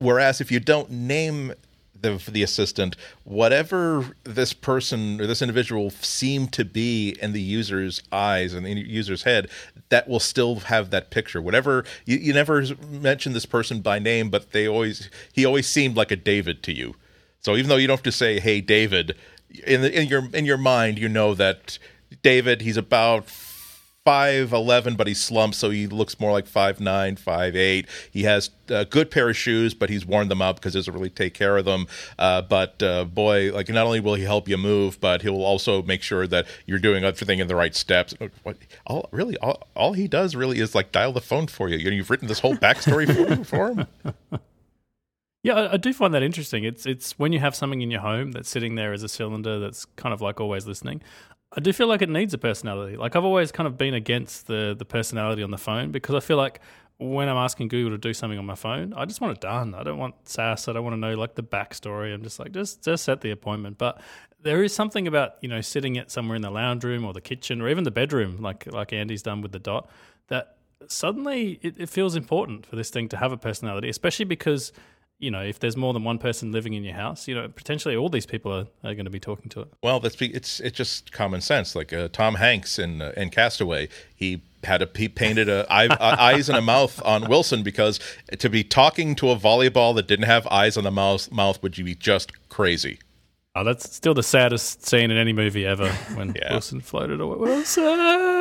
[0.00, 1.52] Whereas if you don't name
[2.00, 8.02] the the assistant, whatever this person or this individual seem to be in the user's
[8.12, 9.48] eyes and the user's head,
[9.88, 11.40] that will still have that picture.
[11.40, 15.96] Whatever you, you never mention this person by name, but they always he always seemed
[15.96, 16.94] like a David to you.
[17.40, 19.16] So even though you don't have to say "Hey David,"
[19.66, 21.78] in the, in your in your mind, you know that
[22.22, 23.28] David he's about
[24.08, 27.86] five eleven, but he slumps, so he looks more like five nine, five eight.
[28.10, 30.94] He has a good pair of shoes, but he's worn them out because he doesn't
[30.94, 31.86] really take care of them.
[32.18, 35.82] Uh, but uh, boy, like not only will he help you move, but he'll also
[35.82, 38.14] make sure that you're doing everything in the right steps.
[38.44, 41.76] What, all really, all, all he does really is like dial the phone for you.
[41.76, 43.86] You've written this whole backstory for, for him.
[45.44, 46.64] Yeah, I, do find that interesting.
[46.64, 49.60] It's it's when you have something in your home that's sitting there as a cylinder
[49.60, 51.00] that's kind of like always listening.
[51.56, 52.96] I do feel like it needs a personality.
[52.96, 56.20] Like I've always kind of been against the the personality on the phone because I
[56.20, 56.60] feel like
[56.98, 59.74] when I'm asking Google to do something on my phone, I just want it done.
[59.74, 60.68] I don't want sass.
[60.68, 62.12] I don't want to know like the backstory.
[62.12, 63.78] I'm just like just just set the appointment.
[63.78, 64.00] But
[64.42, 67.20] there is something about you know sitting it somewhere in the lounge room or the
[67.20, 69.88] kitchen or even the bedroom, like like Andy's done with the dot,
[70.26, 70.56] that
[70.86, 74.72] suddenly it, it feels important for this thing to have a personality, especially because
[75.18, 77.96] you know, if there's more than one person living in your house, you know, potentially
[77.96, 79.68] all these people are, are going to be talking to it.
[79.82, 81.74] Well, that's it's it's just common sense.
[81.74, 85.88] Like uh, Tom Hanks in uh, in Castaway, he had a he painted a eye,
[86.00, 87.98] eyes and a mouth on Wilson because
[88.38, 91.78] to be talking to a volleyball that didn't have eyes on the mouth mouth would
[91.78, 92.98] you be just crazy.
[93.54, 96.52] Oh, that's still the saddest scene in any movie ever when yeah.
[96.52, 97.38] Wilson floated away.
[97.38, 98.37] Wilson.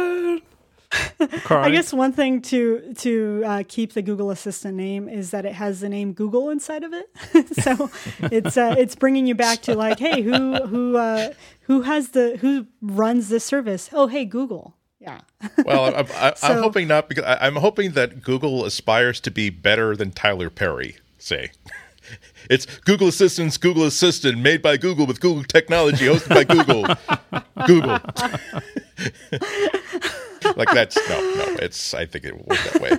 [1.50, 5.54] I guess one thing to to uh, keep the Google Assistant name is that it
[5.54, 7.10] has the name Google inside of it.
[7.62, 7.89] so
[8.32, 12.38] it's uh, it's bringing you back to like, hey, who who uh, who has the
[12.38, 13.89] who runs this service?
[13.91, 14.76] Oh, hey, Google.
[15.00, 15.21] Yeah.
[15.65, 19.32] well, I'm, I'm, so, I'm, hoping not because I, I'm hoping that Google aspires to
[19.32, 20.97] be better than Tyler Perry.
[21.17, 21.52] Say.
[22.50, 26.86] It's Google Assistant's Google Assistant, made by Google with Google technology, hosted by Google.
[27.67, 28.00] Google.
[30.56, 31.56] like that's no, no.
[31.62, 32.97] It's I think it will work that way.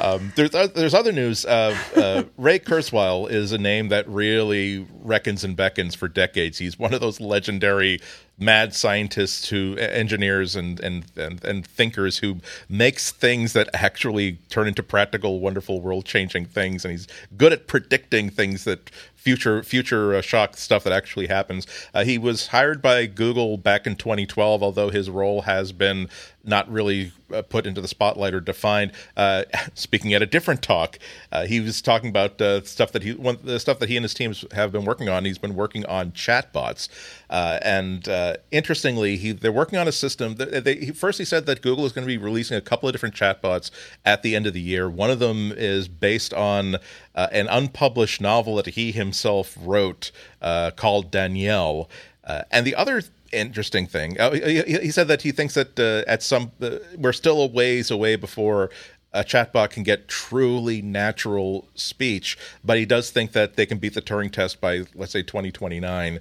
[0.00, 1.44] um, there's uh, there's other news.
[1.44, 6.58] Uh, uh, Ray Kurzweil is a name that really reckons and beckons for decades.
[6.58, 8.00] He's one of those legendary
[8.38, 14.66] mad scientists who engineers and, and and and thinkers who makes things that actually turn
[14.66, 17.06] into practical wonderful world changing things and he's
[17.36, 21.66] good at predicting things that future future uh, shock stuff that actually happens.
[21.92, 26.08] Uh, he was hired by Google back in 2012, although his role has been
[26.44, 28.92] not really uh, put into the spotlight or defined.
[29.16, 30.98] Uh, speaking at a different talk,
[31.32, 34.04] uh, he was talking about uh, stuff that he one, the stuff that he and
[34.04, 35.24] his teams have been working on.
[35.24, 36.88] He's been working on chatbots,
[37.28, 38.08] and
[38.50, 40.36] interestingly, he they're working on a system.
[40.36, 42.88] That they, he, first, he said that Google is going to be releasing a couple
[42.88, 43.70] of different chatbots
[44.04, 44.88] at the end of the year.
[44.88, 46.76] One of them is based on
[47.14, 50.10] an unpublished novel that he himself wrote
[50.40, 51.88] uh, called Danielle.
[52.24, 53.02] Uh, and the other
[53.32, 57.12] interesting thing, uh, he, he, said that he thinks that uh, at some uh, we're
[57.12, 58.70] still a ways away before
[59.12, 63.94] a chatbot can get truly natural speech, but he does think that they can beat
[63.94, 66.20] the Turing test by let's say 2029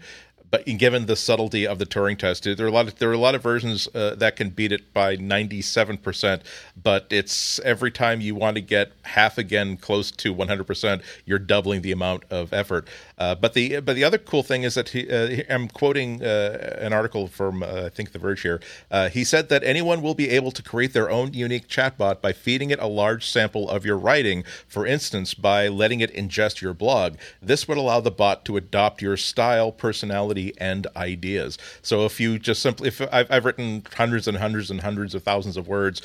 [0.52, 3.14] but given the subtlety of the Turing test, there are a lot of there are
[3.14, 6.42] a lot of versions uh, that can beat it by ninety seven percent.
[6.82, 11.02] But it's every time you want to get half again close to one hundred percent,
[11.26, 12.88] you're doubling the amount of effort.
[13.20, 16.78] Uh, but the but the other cool thing is that he, uh, I'm quoting uh,
[16.80, 18.62] an article from uh, I think The Verge here.
[18.90, 22.32] Uh, he said that anyone will be able to create their own unique chatbot by
[22.32, 24.44] feeding it a large sample of your writing.
[24.68, 27.18] For instance, by letting it ingest your blog.
[27.42, 31.58] This would allow the bot to adopt your style, personality and ideas.
[31.82, 35.24] So if you just simply, if I've, I've written hundreds and hundreds and hundreds of
[35.24, 36.02] thousands of words,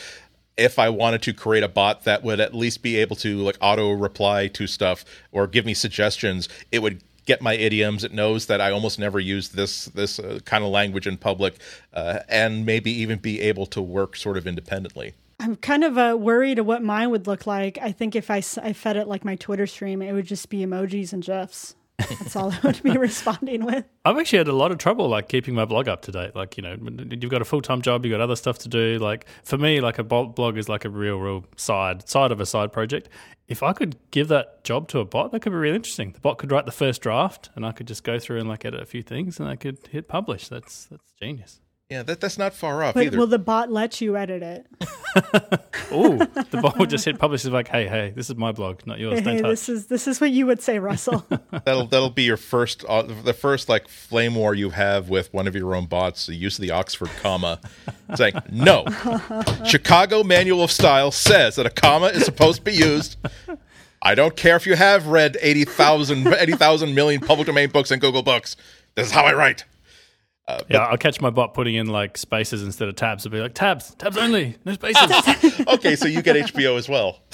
[0.57, 3.57] if I wanted to create a bot that would at least be able to like
[3.61, 8.05] auto reply to stuff or give me suggestions, it would get my idioms.
[8.05, 11.57] It knows that I almost never use this this uh, kind of language in public,
[11.93, 15.15] uh, and maybe even be able to work sort of independently.
[15.41, 17.77] I'm kind of uh, worried of what mine would look like.
[17.83, 20.65] I think if I, I fed it like my Twitter stream, it would just be
[20.65, 21.75] emojis and gifs.
[21.99, 23.85] That's all I would be responding with.
[24.05, 26.35] I've actually had a lot of trouble like keeping my blog up to date.
[26.35, 26.77] Like, you know,
[27.11, 28.99] you've got a full time job, you've got other stuff to do.
[28.99, 32.47] Like for me, like a blog is like a real, real side side of a
[32.47, 33.09] side project.
[33.47, 36.13] If I could give that job to a bot, that could be really interesting.
[36.13, 38.65] The bot could write the first draft and I could just go through and like
[38.65, 40.49] edit a few things and I could hit publish.
[40.49, 41.61] That's that's genius.
[41.95, 43.17] Yeah, that, that's not far off but either.
[43.17, 44.67] Will the bot let you edit it?
[45.93, 46.17] oh,
[46.51, 47.45] the bot will just hit publish.
[47.45, 49.21] Is like, hey, hey, this is my blog, not yours.
[49.21, 51.25] Hey, hey this is this is what you would say, Russell.
[51.65, 55.47] that'll that'll be your first, uh, the first like flame war you have with one
[55.47, 56.27] of your own bots.
[56.27, 57.61] The use of the Oxford comma.
[58.17, 58.85] saying like, no,
[59.65, 63.19] Chicago Manual of Style says that a comma is supposed to be used.
[64.03, 68.25] I don't care if you have read 80,000 80, million public domain books and Google
[68.25, 68.57] Books.
[68.97, 69.65] This is how I write.
[70.47, 73.25] Uh, yeah, I'll catch my bot putting in like spaces instead of tabs.
[73.25, 75.67] I'll be like, tabs, tabs only, no spaces.
[75.69, 77.21] okay, so you get HBO as well.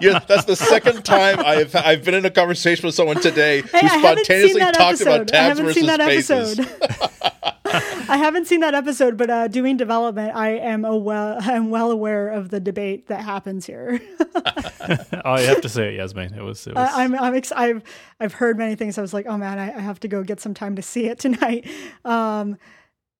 [0.00, 3.88] that's the second time I've I've been in a conversation with someone today hey, who
[3.88, 5.06] spontaneously talked episode.
[5.08, 6.60] about tabs versus spaces.
[7.72, 11.90] I haven't seen that episode, but uh, doing development, I am a well, I'm well
[11.90, 14.00] aware of the debate that happens here.
[15.24, 16.34] oh, you have to say it, Yasmine.
[16.34, 16.66] It was.
[16.66, 16.90] It was...
[16.92, 17.14] I'm.
[17.14, 17.34] I'm.
[17.34, 17.82] Ex- I've.
[18.20, 18.98] I've heard many things.
[18.98, 21.06] I was like, oh man, I, I have to go get some time to see
[21.06, 21.68] it tonight.
[22.04, 22.56] Um,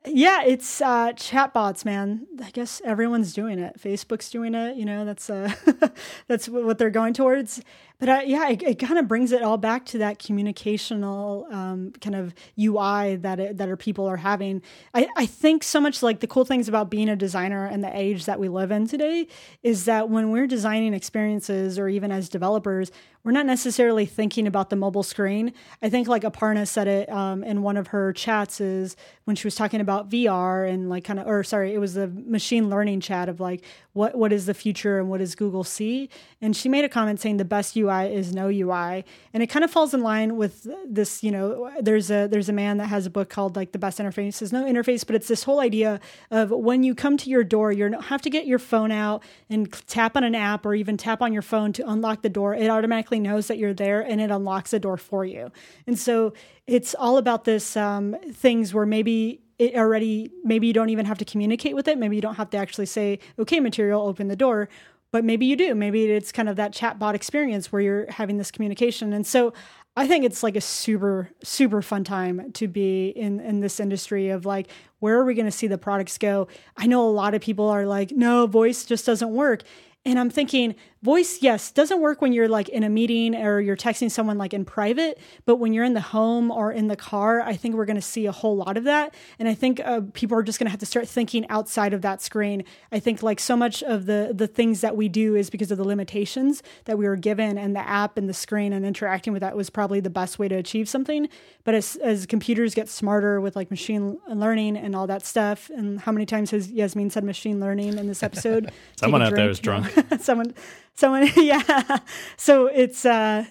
[0.06, 2.26] yeah, it's uh, chatbots, man.
[2.42, 3.78] I guess everyone's doing it.
[3.78, 4.76] Facebook's doing it.
[4.76, 5.52] You know, that's uh,
[6.28, 7.60] that's what they're going towards
[7.98, 11.92] but uh, yeah, it, it kind of brings it all back to that communicational um,
[12.00, 14.62] kind of UI that it, that our people are having.
[14.94, 17.96] I, I think so much like the cool things about being a designer and the
[17.96, 19.26] age that we live in today
[19.62, 22.92] is that when we're designing experiences or even as developers,
[23.24, 25.52] we're not necessarily thinking about the mobile screen.
[25.82, 29.46] I think like Aparna said it um, in one of her chats is when she
[29.46, 33.00] was talking about VR and like kind of, or sorry, it was the machine learning
[33.00, 36.08] chat of like what what is the future and what does Google see?
[36.40, 39.64] And she made a comment saying the best UI is no UI, and it kind
[39.64, 41.22] of falls in line with this.
[41.22, 43.98] You know, there's a there's a man that has a book called like the best
[43.98, 47.44] interface is no interface, but it's this whole idea of when you come to your
[47.44, 50.96] door, you have to get your phone out and tap on an app or even
[50.96, 52.54] tap on your phone to unlock the door.
[52.54, 55.50] It automatically knows that you're there and it unlocks the door for you.
[55.86, 56.32] And so
[56.66, 61.18] it's all about this um, things where maybe it already maybe you don't even have
[61.18, 64.36] to communicate with it maybe you don't have to actually say okay material open the
[64.36, 64.68] door
[65.10, 65.74] but maybe you do.
[65.74, 69.12] Maybe it's kind of that chatbot experience where you're having this communication.
[69.12, 69.52] And so
[69.96, 74.28] i think it's like a super super fun time to be in in this industry
[74.28, 74.68] of like
[75.00, 76.48] where are we going to see the products go?
[76.76, 79.62] I know a lot of people are like no voice just doesn't work
[80.10, 83.76] And I'm thinking, voice, yes, doesn't work when you're like in a meeting or you're
[83.76, 87.40] texting someone like in private, but when you're in the home or in the car,
[87.40, 89.14] I think we're going to see a whole lot of that.
[89.38, 92.02] And I think uh, people are just going to have to start thinking outside of
[92.02, 92.64] that screen.
[92.90, 95.78] I think like so much of the the things that we do is because of
[95.78, 99.40] the limitations that we were given, and the app and the screen and interacting with
[99.40, 101.28] that was probably the best way to achieve something.
[101.64, 106.00] But as as computers get smarter with like machine learning and all that stuff, and
[106.00, 108.72] how many times has Yasmine said machine learning in this episode?
[108.96, 109.92] Someone out there is drunk.
[110.20, 110.54] someone,
[110.94, 111.98] someone, yeah.
[112.36, 113.44] So it's uh,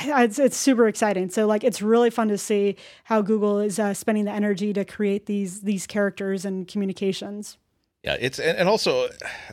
[0.00, 1.30] it's, it's super exciting.
[1.30, 4.84] So like it's really fun to see how Google is uh, spending the energy to
[4.84, 7.58] create these these characters and communications.
[8.02, 9.08] Yeah, it's and, also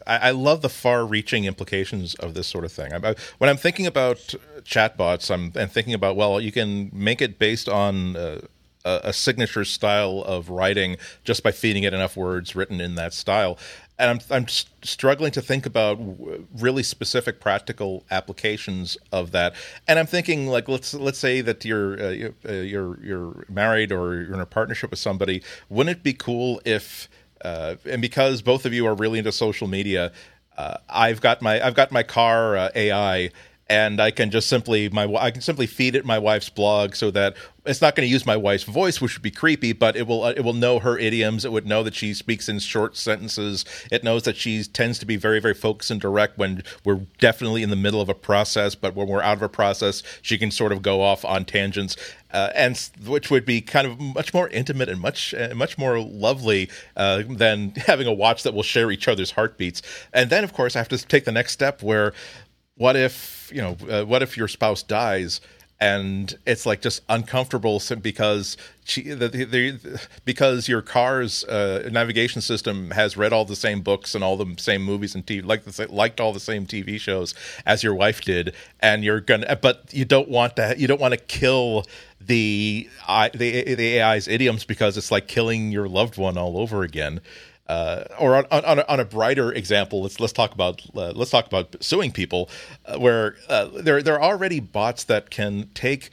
[0.06, 2.92] I, love the far-reaching implications of this sort of thing.
[3.38, 4.18] When I'm thinking about
[4.64, 8.16] chatbots, I'm and thinking about well, you can make it based on.
[8.16, 8.42] Uh,
[8.84, 13.14] a, a signature style of writing just by feeding it enough words written in that
[13.14, 13.56] style
[14.02, 14.48] and I'm I'm
[14.84, 16.00] struggling to think about
[16.60, 19.54] really specific practical applications of that.
[19.88, 24.16] And I'm thinking like let's let's say that you're uh, uh, you're you're married or
[24.16, 25.44] you're in a partnership with somebody.
[25.70, 27.08] Wouldn't it be cool if
[27.46, 30.12] uh, and because both of you are really into social media,
[30.58, 33.30] uh, I've got my I've got my car uh, AI
[33.72, 37.10] and I can just simply my I can simply feed it my wife's blog so
[37.12, 40.08] that it's not going to use my wife's voice, which would be creepy, but it
[40.08, 41.46] will uh, it will know her idioms.
[41.46, 43.64] It would know that she speaks in short sentences.
[43.90, 47.64] It knows that she tends to be very very focused and direct when we're definitely
[47.64, 50.52] in the middle of a process, but when we're out of a process, she can
[50.52, 51.96] sort of go off on tangents.
[52.34, 56.00] Uh, and which would be kind of much more intimate and much uh, much more
[56.00, 59.82] lovely uh, than having a watch that will share each other's heartbeats.
[60.14, 62.14] And then, of course, I have to take the next step where
[62.76, 65.42] what if you know uh, what if your spouse dies
[65.82, 72.92] and it's like just uncomfortable because she, the, the, because your car's uh, navigation system
[72.92, 75.88] has read all the same books and all the same movies and TV, like the,
[75.92, 77.34] liked all the same TV shows
[77.66, 81.16] as your wife did, and you're gonna, but you don't want to, you don't want
[81.16, 81.84] to kill
[82.20, 82.88] the
[83.34, 87.22] the the AI's idioms because it's like killing your loved one all over again
[87.72, 91.32] uh, or on, on, a, on, a, brighter example, let's let's talk about uh, let's
[91.32, 92.50] talk about suing people,
[92.86, 96.10] uh, where uh, there there are already bots that can take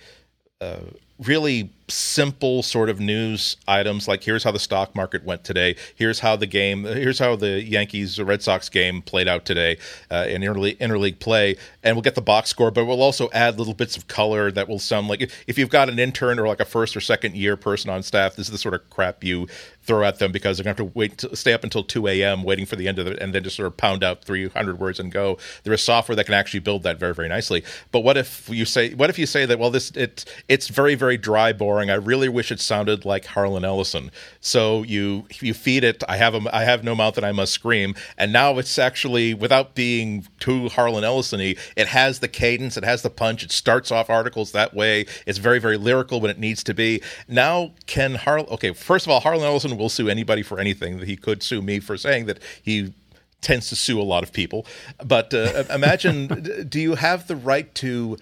[0.60, 0.78] uh,
[1.18, 5.74] really simple sort of news items like here's how the stock market went today.
[5.94, 9.78] Here's how the game here's how the yankees red sox game played out today
[10.10, 11.56] uh, in interleague, interleague play.
[11.82, 14.68] And we'll get the box score but we'll also add little bits of color that
[14.68, 17.56] will sound like if, you've got an intern or like a first or second year
[17.56, 19.46] person on staff this is the sort of crap you
[19.82, 22.06] throw at them because they're going to have to wait to stay up until 2
[22.06, 24.78] a.m waiting for the end of it and then just sort of pound out 300
[24.78, 25.38] words and go.
[25.64, 27.64] There is software that can actually build that very very nicely.
[27.92, 30.94] But what if you say what if you say that well this it it's very
[30.94, 34.10] very dry boring I really wish it sounded like Harlan Ellison.
[34.40, 36.02] So you you feed it.
[36.08, 37.94] I have a, I have no mouth and I must scream.
[38.16, 42.76] And now it's actually without being too Harlan Ellison-y, it has the cadence.
[42.76, 43.42] It has the punch.
[43.42, 45.06] It starts off articles that way.
[45.26, 47.00] It's very very lyrical when it needs to be.
[47.28, 48.46] Now can Harlan?
[48.50, 50.98] Okay, first of all, Harlan Ellison will sue anybody for anything.
[50.98, 52.92] He could sue me for saying that he
[53.40, 54.66] tends to sue a lot of people.
[55.04, 58.18] But uh, imagine, do you have the right to?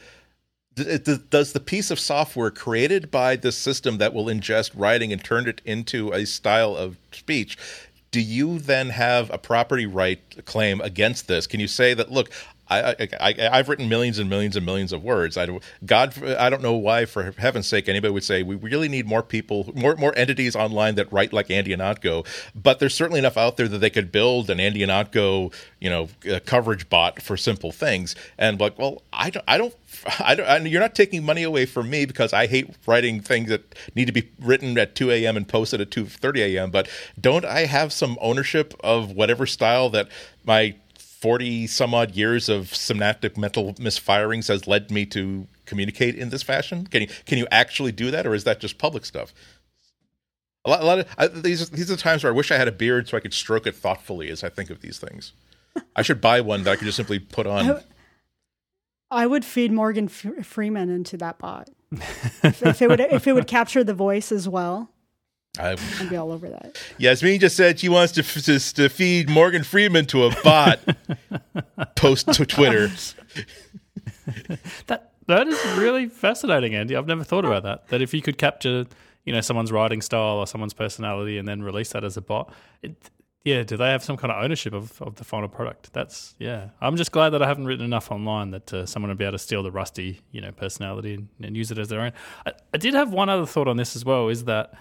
[0.77, 5.49] Does the piece of software created by the system that will ingest writing and turn
[5.49, 7.57] it into a style of speech
[8.17, 11.47] do you then have a property right claim against this?
[11.47, 12.31] Can you say that look
[12.69, 15.37] I, I, have written millions and millions and millions of words.
[15.37, 15.47] I,
[15.85, 19.23] God, I don't know why, for heaven's sake, anybody would say we really need more
[19.23, 22.27] people, more more entities online that write like Andy Ihnatko.
[22.55, 26.09] But there's certainly enough out there that they could build an Andy Ihnatko, you know,
[26.29, 28.17] uh, coverage bot for simple things.
[28.37, 29.75] And like, well, I don't, I don't,
[30.19, 30.47] I don't.
[30.47, 34.07] I, you're not taking money away from me because I hate writing things that need
[34.07, 35.37] to be written at 2 a.m.
[35.37, 36.71] and posted at 2:30 a.m.
[36.73, 36.89] But
[37.21, 40.09] don't I have some ownership of whatever style that
[40.45, 40.75] my
[41.21, 46.43] 40 some odd years of synaptic mental misfirings has led me to communicate in this
[46.43, 46.87] fashion?
[46.87, 49.33] Can you can you actually do that, or is that just public stuff?
[50.65, 52.57] A lot, a lot of I, these these are the times where I wish I
[52.57, 55.33] had a beard so I could stroke it thoughtfully as I think of these things.
[55.95, 57.83] I should buy one that I could just simply put on.
[59.11, 63.47] I would feed Morgan Freeman into that bot if, if it would if it would
[63.47, 64.91] capture the voice as well.
[65.59, 66.81] I, would be all over that.
[66.99, 70.81] Yasmine just said she wants to, to, to feed Morgan Freeman to a bot
[71.97, 72.91] post to Twitter.
[74.87, 76.97] that that is really fascinating, Andy.
[76.97, 77.89] I've never thought about that.
[77.89, 78.87] That if you could capture,
[79.25, 82.53] you know, someone's writing style or someone's personality and then release that as a bot,
[82.83, 83.11] it,
[83.47, 85.93] yeah, do they have some kind of ownership of, of the final product?
[85.93, 86.71] That's yeah.
[86.81, 89.33] I'm just glad that I haven't written enough online that uh, someone would be able
[89.33, 92.13] to steal the rusty, you know, personality and, and use it as their own.
[92.45, 94.29] I, I did have one other thought on this as well.
[94.29, 94.75] Is that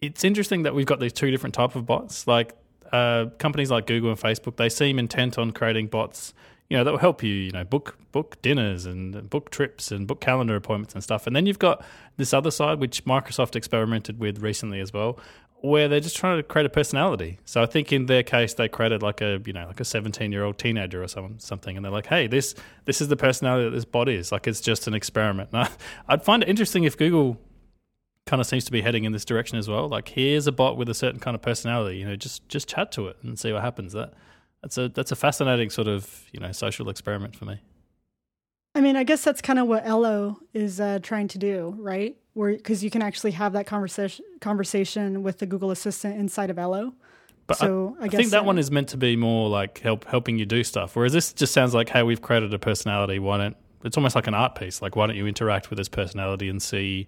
[0.00, 2.26] it's interesting that we've got these two different type of bots.
[2.26, 2.54] Like
[2.92, 6.34] uh, companies like Google and Facebook, they seem intent on creating bots
[6.68, 10.06] you know that will help you you know book book dinners and book trips and
[10.06, 11.26] book calendar appointments and stuff.
[11.26, 11.84] And then you've got
[12.16, 15.18] this other side which Microsoft experimented with recently as well,
[15.60, 17.38] where they're just trying to create a personality.
[17.44, 20.32] So I think in their case they created like a you know like a 17
[20.32, 23.64] year old teenager or some, something, and they're like, hey, this this is the personality
[23.64, 24.32] that this bot is.
[24.32, 25.50] Like it's just an experiment.
[25.52, 25.70] And I,
[26.08, 27.38] I'd find it interesting if Google
[28.26, 29.88] kind of seems to be heading in this direction as well.
[29.88, 31.98] Like here's a bot with a certain kind of personality.
[31.98, 33.92] You know, just just chat to it and see what happens.
[33.92, 34.14] That
[34.62, 37.60] that's a that's a fascinating sort of you know social experiment for me.
[38.74, 42.16] I mean, I guess that's kind of what Allo is uh, trying to do, right?
[42.34, 46.58] Where because you can actually have that conversation conversation with the Google Assistant inside of
[46.58, 46.92] Allo.
[47.46, 50.04] But so I, I, I think that one is meant to be more like help
[50.04, 50.96] helping you do stuff.
[50.96, 53.18] Whereas this just sounds like, hey, we've created a personality.
[53.18, 54.82] Why don't it's almost like an art piece.
[54.82, 57.06] Like why don't you interact with this personality and see,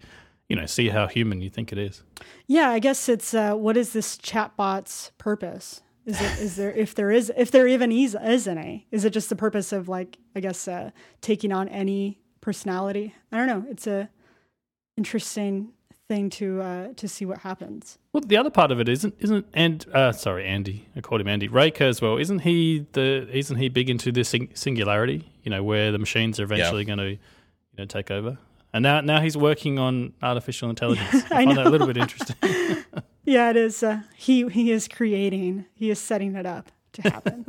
[0.48, 2.02] you know, see how human you think it is?
[2.46, 5.82] Yeah, I guess it's uh, what is this chatbot's purpose?
[6.06, 8.86] Is it is there if there is if there even is, is any?
[8.90, 10.90] Is it just the purpose of like I guess uh,
[11.20, 13.14] taking on any personality?
[13.30, 13.66] I don't know.
[13.68, 14.08] It's a
[14.96, 15.72] interesting
[16.08, 17.98] thing to uh, to see what happens.
[18.14, 20.88] Well, the other part of it isn't isn't and uh, sorry, Andy.
[20.96, 22.16] I called him Andy Raiker as well.
[22.16, 25.30] Isn't he the isn't he big into this sing- singularity?
[25.42, 26.96] You know, where the machines are eventually yeah.
[26.96, 27.18] going to you
[27.76, 28.38] know take over.
[28.72, 31.08] And now now he's working on artificial intelligence.
[31.30, 32.36] I, I find that a little bit interesting.
[33.24, 33.82] yeah, it is.
[33.82, 35.66] Uh, he he is creating.
[35.74, 37.46] He is setting it up to happen.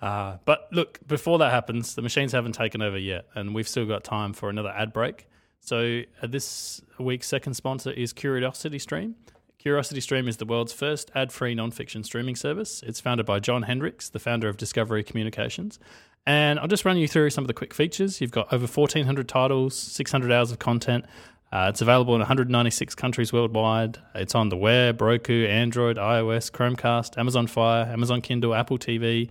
[0.00, 3.86] Uh, but look, before that happens, the machines haven't taken over yet, and we've still
[3.86, 5.26] got time for another ad break.
[5.60, 9.14] So uh, this week's second sponsor is Curiosity Stream.
[9.62, 12.82] Curiosity Stream is the world's first ad-free nonfiction streaming service.
[12.84, 15.78] It's founded by John Hendricks, the founder of Discovery Communications.
[16.26, 18.20] And I'll just run you through some of the quick features.
[18.20, 21.04] You've got over 1,400 titles, 600 hours of content.
[21.52, 23.98] Uh, it's available in 196 countries worldwide.
[24.14, 29.28] It's on the web, Roku, Android, iOS, Chromecast, Amazon Fire, Amazon Kindle, Apple TV.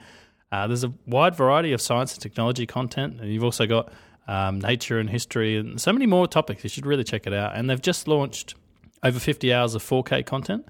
[0.52, 3.92] Uh, there's a wide variety of science and technology content, and you've also got
[4.28, 6.64] um, nature and history and so many more topics.
[6.64, 7.56] You should really check it out.
[7.56, 8.54] And they've just launched
[9.02, 10.68] over 50 hours of 4K content.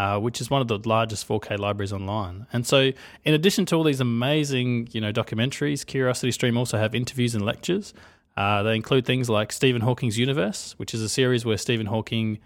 [0.00, 2.46] Uh, which is one of the largest 4K libraries online.
[2.54, 2.90] And so,
[3.22, 7.44] in addition to all these amazing, you know, documentaries, Curiosity Stream also have interviews and
[7.44, 7.92] lectures.
[8.34, 12.38] Uh, they include things like Stephen Hawking's Universe, which is a series where Stephen Hawking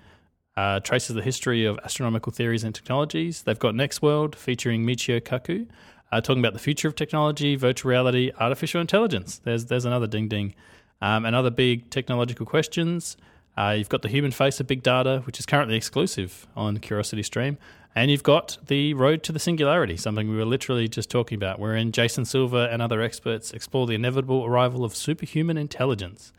[0.57, 3.43] uh, traces the history of astronomical theories and technologies.
[3.43, 5.69] They've got Next World featuring Michio Kaku,
[6.11, 9.39] uh, talking about the future of technology, virtual reality, artificial intelligence.
[9.39, 10.57] There's there's another ding ding,
[11.01, 13.17] um, and other big technological questions.
[13.57, 17.23] Uh, you've got the human face of big data, which is currently exclusive on Curiosity
[17.23, 17.57] Stream,
[17.95, 21.61] and you've got the road to the singularity, something we were literally just talking about,
[21.61, 26.33] wherein Jason Silva and other experts explore the inevitable arrival of superhuman intelligence.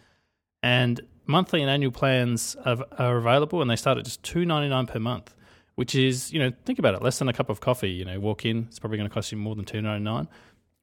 [0.61, 4.67] And monthly and annual plans are, are available, and they start at just two ninety
[4.67, 5.33] nine per month
[5.75, 7.91] which is, you know, think about it, less than a cup of coffee.
[7.91, 10.27] You know, walk in, it's probably going to cost you more than two ninety nine.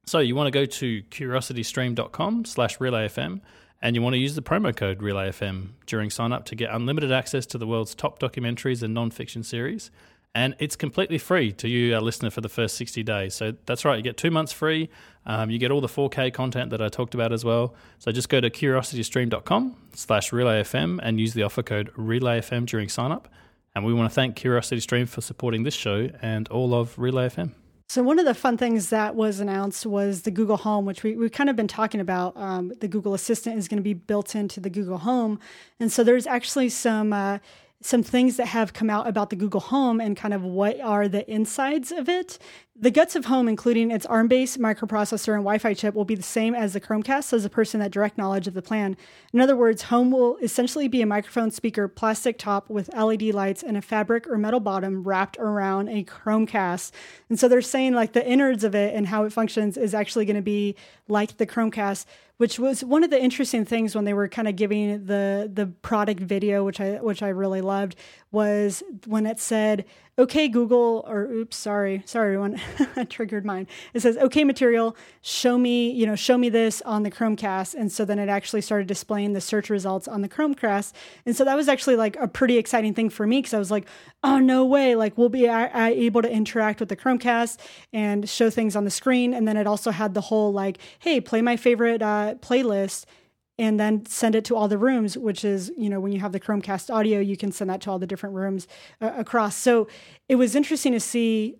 [0.05, 3.41] So you want to go to curiositystream.com slash relayfm
[3.83, 7.11] and you want to use the promo code relayfm during sign up to get unlimited
[7.11, 9.91] access to the world's top documentaries and non-fiction series.
[10.33, 13.35] And it's completely free to you, our listener, for the first 60 days.
[13.35, 14.89] So that's right, you get two months free.
[15.27, 17.75] Um, you get all the 4K content that I talked about as well.
[17.99, 23.11] So just go to curiositystream.com slash relayfm and use the offer code relayfm during sign
[23.11, 23.27] up
[23.75, 27.29] and we want to thank Curiosity Stream for supporting this show and all of Relay
[27.29, 27.53] FM.
[27.93, 31.15] So, one of the fun things that was announced was the Google Home, which we,
[31.15, 32.35] we've kind of been talking about.
[32.35, 35.39] Um, the Google Assistant is going to be built into the Google Home.
[35.79, 37.13] And so, there's actually some.
[37.13, 37.37] Uh,
[37.81, 41.09] some things that have come out about the Google Home and kind of what are
[41.09, 42.39] the insides of it.
[42.75, 46.15] The guts of Home, including its ARM based microprocessor and Wi Fi chip, will be
[46.15, 48.97] the same as the Chromecast, says a person that direct knowledge of the plan.
[49.31, 53.61] In other words, Home will essentially be a microphone speaker plastic top with LED lights
[53.61, 56.91] and a fabric or metal bottom wrapped around a Chromecast.
[57.29, 60.25] And so they're saying like the innards of it and how it functions is actually
[60.25, 60.75] going to be
[61.07, 62.05] like the Chromecast,
[62.37, 65.67] which was one of the interesting things when they were kind of giving the the
[65.67, 67.95] product video, which I which I really loved,
[68.33, 69.85] was when it said
[70.17, 72.59] okay google or oops sorry sorry everyone
[72.95, 73.67] i triggered mine.
[73.93, 77.75] It says okay material show me you know show me this on the chromecast.
[77.75, 80.93] And so then it actually started displaying the search results on the chromecast.
[81.25, 83.71] And so that was actually like a pretty exciting thing for me because i was
[83.71, 83.87] like
[84.23, 87.59] oh no way like we'll be able to interact with the chromecast
[87.93, 89.33] and show things on the screen.
[89.33, 93.05] And then it also had the whole like hey play my favorite uh, playlist
[93.57, 96.31] and then send it to all the rooms which is you know when you have
[96.31, 98.67] the chromecast audio you can send that to all the different rooms
[99.01, 99.55] uh, across.
[99.55, 99.87] So
[100.27, 101.55] it was interesting to see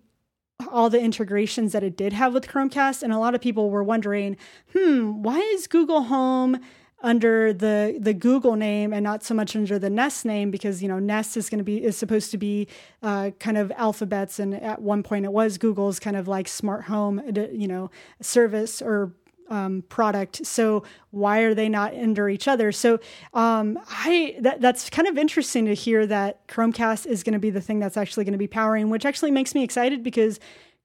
[0.70, 3.82] all the integrations that it did have with chromecast and a lot of people were
[3.82, 4.36] wondering
[4.72, 6.60] hmm why is google home
[7.04, 10.50] under the the Google name and not so much under the Nest name?
[10.50, 12.66] Because you know Nest is going to be is supposed to be
[13.02, 16.84] uh, kind of alphabets and at one point it was Google's kind of like smart
[16.84, 17.22] home
[17.52, 17.90] you know
[18.20, 19.12] service or
[19.48, 20.44] um, product.
[20.46, 22.72] So why are they not under each other?
[22.72, 22.98] So
[23.32, 27.50] um, I that, that's kind of interesting to hear that Chromecast is going to be
[27.50, 30.40] the thing that's actually going to be powering, which actually makes me excited because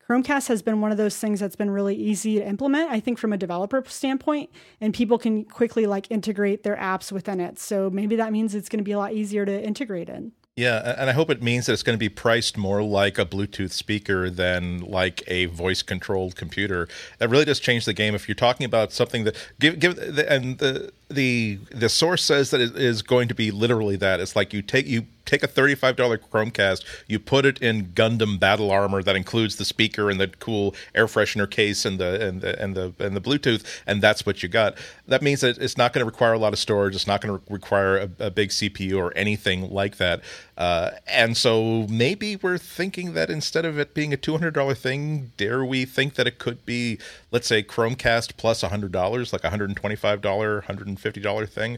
[0.09, 3.19] Chromecast has been one of those things that's been really easy to implement, I think,
[3.19, 4.49] from a developer standpoint,
[4.81, 7.59] and people can quickly like integrate their apps within it.
[7.59, 10.31] So maybe that means it's going to be a lot easier to integrate in.
[10.59, 13.25] Yeah, and I hope it means that it's going to be priced more like a
[13.25, 16.89] Bluetooth speaker than like a voice controlled computer.
[17.19, 18.13] That really does change the game.
[18.13, 19.97] If you're talking about something that give give
[20.27, 24.19] and the the the source says that it is going to be literally that.
[24.19, 28.71] It's like you take you take a $35 Chromecast, you put it in Gundam battle
[28.71, 32.61] armor that includes the speaker and the cool air freshener case and the and the
[32.61, 34.75] and the and the Bluetooth, and that's what you got.
[35.07, 36.95] That means that it's not going to require a lot of storage.
[36.95, 40.21] It's not going to require a, a, big CPU or anything like that.
[40.57, 45.63] Uh, and so maybe we're thinking that instead of it being a $200 thing, dare
[45.65, 46.99] we think that it could be,
[47.31, 50.63] let's say, Chromecast plus $100, like a $125,
[51.03, 51.77] $150 thing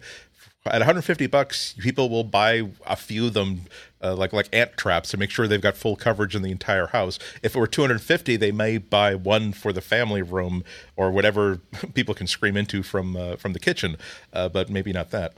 [0.66, 3.62] at 150 bucks, people will buy a few of them,
[4.04, 6.88] uh, like like ant traps, to make sure they've got full coverage in the entire
[6.88, 7.18] house.
[7.42, 10.64] If it were 250, they may buy one for the family room
[10.96, 11.58] or whatever
[11.94, 13.98] people can scream into from uh, from the kitchen,
[14.34, 15.34] uh, but maybe not that.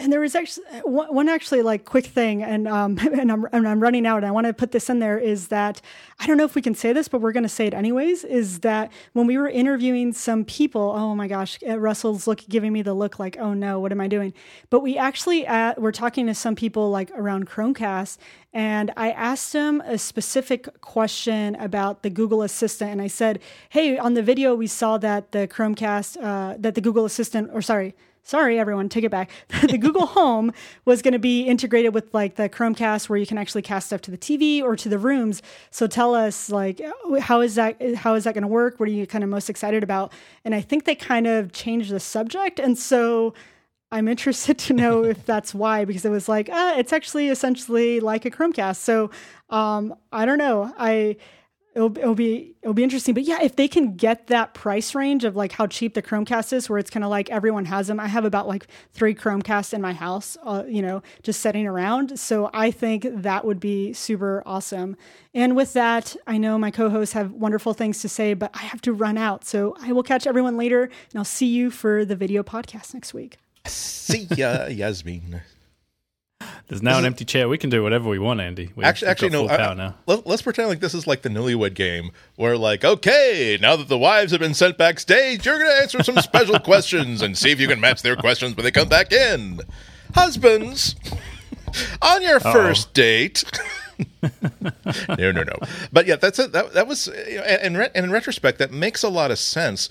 [0.00, 3.82] And there was actually one, actually like quick thing, and um, and I'm and I'm
[3.82, 4.18] running out.
[4.18, 5.80] And I want to put this in there is that
[6.20, 8.22] I don't know if we can say this, but we're going to say it anyways.
[8.22, 10.92] Is that when we were interviewing some people?
[10.94, 14.00] Oh my gosh, uh, Russell's look giving me the look like, oh no, what am
[14.00, 14.32] I doing?
[14.70, 18.18] But we actually at, we're talking to some people like around Chromecast,
[18.52, 23.40] and I asked them a specific question about the Google Assistant, and I said,
[23.70, 27.62] hey, on the video we saw that the Chromecast, uh, that the Google Assistant, or
[27.62, 27.96] sorry
[28.28, 29.30] sorry everyone take it back.
[29.68, 30.52] The google home
[30.84, 34.00] was going to be integrated with like the chromecast where you can actually cast stuff
[34.02, 35.42] to the tv or to the rooms.
[35.70, 36.80] So tell us like
[37.20, 38.78] how is that how is that going to work?
[38.78, 40.12] What are you kind of most excited about?
[40.44, 42.58] And i think they kind of changed the subject.
[42.58, 43.34] And so
[43.90, 48.00] i'm interested to know if that's why because it was like uh, it's actually essentially
[48.00, 48.76] like a chromecast.
[48.76, 49.10] So
[49.50, 50.72] um, i don't know.
[50.78, 51.16] I
[51.78, 53.14] it'll, it'll be it'll be interesting.
[53.14, 56.52] But yeah, if they can get that price range of like how cheap the Chromecast
[56.52, 58.00] is, where it's kind of like everyone has them.
[58.00, 62.18] I have about like three Chromecasts in my house, uh, you know, just sitting around.
[62.18, 64.96] So I think that would be super awesome.
[65.32, 68.82] And with that, I know my co-hosts have wonderful things to say, but I have
[68.82, 69.44] to run out.
[69.44, 73.14] So I will catch everyone later, and I'll see you for the video podcast next
[73.14, 73.38] week.
[73.66, 75.42] See ya, Yasmine.
[76.68, 77.48] There's now an empty chair.
[77.48, 78.70] We can do whatever we want, Andy.
[78.76, 79.48] We, actually, actually, no.
[79.48, 79.94] I, now.
[80.06, 83.88] Let, us pretend like this is like the Newlywed Game, where like, okay, now that
[83.88, 87.50] the wives have been sent backstage, you're going to answer some special questions and see
[87.50, 89.60] if you can match their questions when they come back in.
[90.14, 90.94] Husbands,
[92.02, 92.52] on your Uh-oh.
[92.52, 93.44] first date.
[95.08, 95.56] no, no, no.
[95.92, 96.52] But yeah, that's it.
[96.52, 99.88] That, that was, and in, in retrospect, that makes a lot of sense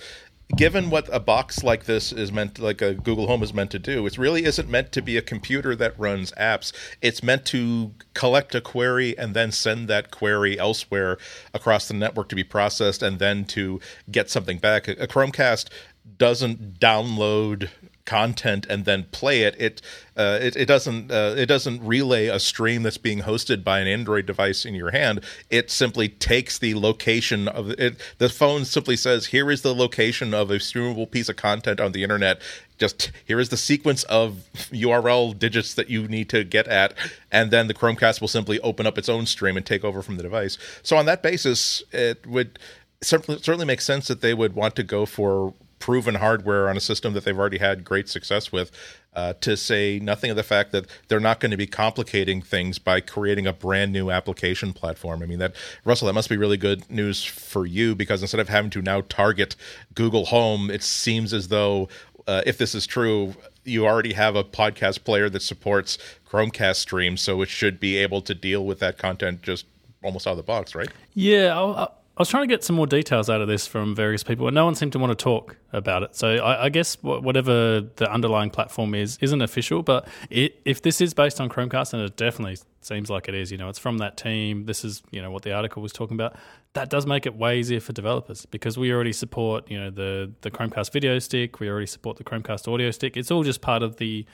[0.55, 3.79] given what a box like this is meant like a Google Home is meant to
[3.79, 6.71] do, it really isn't meant to be a computer that runs apps.
[7.01, 11.17] It's meant to collect a query and then send that query elsewhere
[11.53, 13.79] across the network to be processed and then to
[14.09, 14.87] get something back.
[14.87, 15.69] A Chromecast
[16.17, 17.69] doesn't download
[18.07, 19.55] content and then play it.
[19.59, 19.81] It
[20.15, 23.87] uh, it, it, doesn't uh, it doesn't relay a stream that's being hosted by an
[23.87, 25.23] Android device in your hand.
[25.51, 28.01] It simply takes the location of it.
[28.17, 31.91] The phone simply says, "Here is the location of a streamable piece of content on
[31.91, 32.41] the internet."
[32.79, 36.93] Just here is the sequence of URL digits that you need to get at,
[37.31, 40.17] and then the Chromecast will simply open up its own stream and take over from
[40.17, 40.57] the device.
[40.83, 42.57] So on that basis, it would
[43.01, 47.13] certainly make sense that they would want to go for proven hardware on a system
[47.13, 48.71] that they've already had great success with.
[49.13, 52.77] Uh, to say nothing of the fact that they're not going to be complicating things
[52.77, 55.23] by creating a brand new application platform.
[55.23, 58.47] I mean, that Russell, that must be really good news for you because instead of
[58.47, 59.55] having to now target
[59.95, 61.89] Google Home, it seems as though
[62.27, 65.97] uh, if this is true, you already have a podcast player that supports
[66.29, 69.65] Chromecast streams, so it should be able to deal with that content just
[70.03, 70.89] almost out of the box, right?
[71.15, 74.23] Yeah, I'll, I was trying to get some more details out of this from various
[74.23, 76.15] people, and no one seemed to want to talk about it.
[76.15, 80.99] So I, I guess whatever the underlying platform is isn't official, but it, if this
[80.99, 83.99] is based on Chromecast, and it definitely seems like it is, you know, it's from
[83.99, 84.65] that team.
[84.65, 86.35] This is you know what the article was talking about.
[86.73, 90.31] That does make it way easier for developers because we already support you know the
[90.41, 93.15] the Chromecast video stick, we already support the Chromecast audio stick.
[93.15, 94.25] It's all just part of the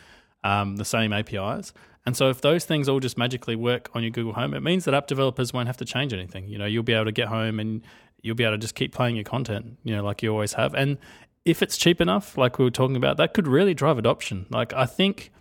[0.45, 1.73] um, the same APIs.
[2.05, 4.85] And so if those things all just magically work on your Google Home, it means
[4.85, 6.47] that app developers won't have to change anything.
[6.47, 7.81] You know, you'll be able to get home and
[8.21, 10.73] you'll be able to just keep playing your content, you know, like you always have.
[10.73, 10.97] And
[11.45, 14.47] if it's cheap enough, like we were talking about, that could really drive adoption.
[14.49, 15.31] Like I think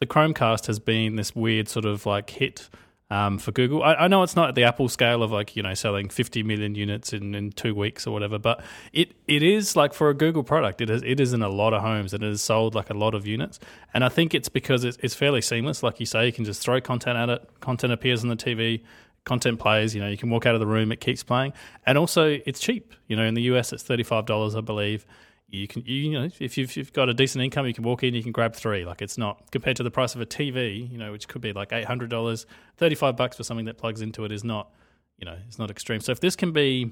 [0.00, 2.68] the Chromecast has been this weird sort of like hit
[3.12, 3.82] um, for Google.
[3.82, 6.42] I, I, know it's not at the Apple scale of like you know selling 50
[6.44, 10.14] million units in, in two weeks or whatever, but it it is like for a
[10.14, 12.74] Google product, it is it is in a lot of homes and it has sold
[12.74, 13.60] like a lot of units.
[13.92, 15.82] And I think it's because it's, it's fairly seamless.
[15.82, 18.82] Like you say, you can just throw content at it, content appears on the TV,
[19.24, 19.94] content plays.
[19.94, 21.52] You know, you can walk out of the room, it keeps playing,
[21.84, 22.94] and also it's cheap.
[23.08, 25.04] You know, in the US, it's thirty five dollars, I believe
[25.52, 28.14] you can you, know if you've, you've got a decent income you can walk in
[28.14, 28.84] you can grab three.
[28.84, 31.52] Like it's not compared to the price of a tv you know which could be
[31.52, 32.46] like $800
[32.78, 34.70] 35 bucks for something that plugs into it is not
[35.18, 36.00] you know it's not extreme.
[36.00, 36.90] So if this can be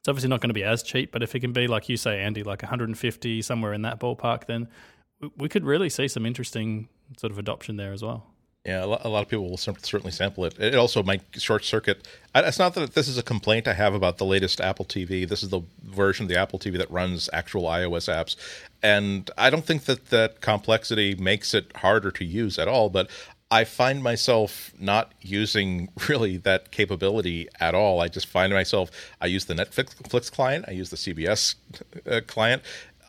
[0.00, 1.96] it's obviously not going to be as cheap but if it can be like you
[1.96, 4.68] say andy like 150 somewhere in that ballpark then
[5.36, 8.31] we could really see some interesting sort of adoption there as well
[8.64, 10.56] yeah, a lot, of people will certainly sample it.
[10.56, 12.06] It also might short circuit.
[12.32, 15.28] It's not that this is a complaint I have about the latest Apple TV.
[15.28, 18.36] This is the version of the Apple TV that runs actual iOS apps,
[18.80, 22.88] and I don't think that that complexity makes it harder to use at all.
[22.88, 23.10] But
[23.50, 28.00] I find myself not using really that capability at all.
[28.00, 31.56] I just find myself I use the Netflix client, I use the CBS
[32.08, 32.62] uh, client,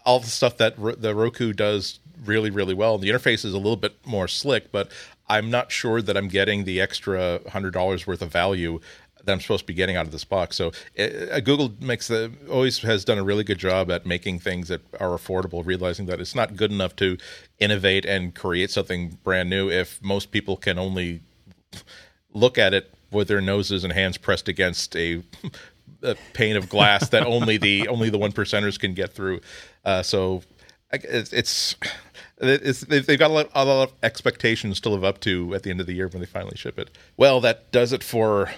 [0.04, 2.98] all the stuff that the Roku does really really well.
[2.98, 4.90] The interface is a little bit more slick, but
[5.28, 8.80] I'm not sure that I'm getting the extra hundred dollars worth of value
[9.24, 10.56] that I'm supposed to be getting out of this box.
[10.58, 14.68] So uh, Google makes the always has done a really good job at making things
[14.68, 17.18] that are affordable, realizing that it's not good enough to
[17.60, 21.22] innovate and create something brand new if most people can only
[22.34, 25.24] look at it with their noses and hands pressed against a,
[26.02, 29.40] a pane of glass that only the only the one percenters can get through.
[29.86, 30.44] Uh, so
[30.92, 31.76] it's, it's
[32.38, 35.80] they've got a lot, a lot, of expectations to live up to at the end
[35.80, 36.90] of the year when they finally ship it.
[37.18, 38.52] Well, that does it for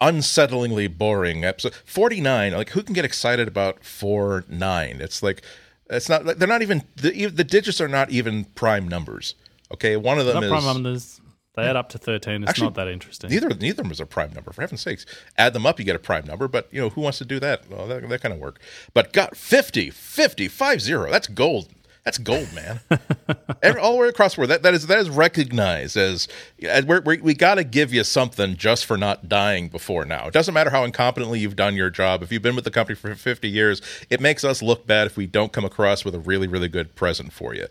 [0.00, 2.52] unsettlingly boring episode 49.
[2.52, 5.00] Like, who can get excited about 4 9?
[5.00, 5.42] It's like,
[5.88, 9.34] it's not, they're not even, the, the digits are not even prime numbers.
[9.72, 9.96] Okay.
[9.96, 10.50] One of them is.
[10.50, 11.20] Prime numbers.
[11.56, 12.42] They add up to 13.
[12.42, 13.30] It's Actually, not that interesting.
[13.30, 15.06] Neither, neither of them is a prime number, for heaven's sakes.
[15.38, 17.40] Add them up, you get a prime number, but, you know, who wants to do
[17.40, 17.70] that?
[17.70, 18.60] Well, that, that kind of work.
[18.92, 21.10] But got 50, 50, 5 0.
[21.10, 21.70] That's gold.
[22.06, 22.78] That's gold, man.
[23.64, 26.28] Every, all the way across the world, that, that is that is recognized as
[26.62, 30.28] we're, we're, we got to give you something just for not dying before now.
[30.28, 32.22] It doesn't matter how incompetently you've done your job.
[32.22, 35.16] If you've been with the company for 50 years, it makes us look bad if
[35.16, 37.66] we don't come across with a really really good present for you.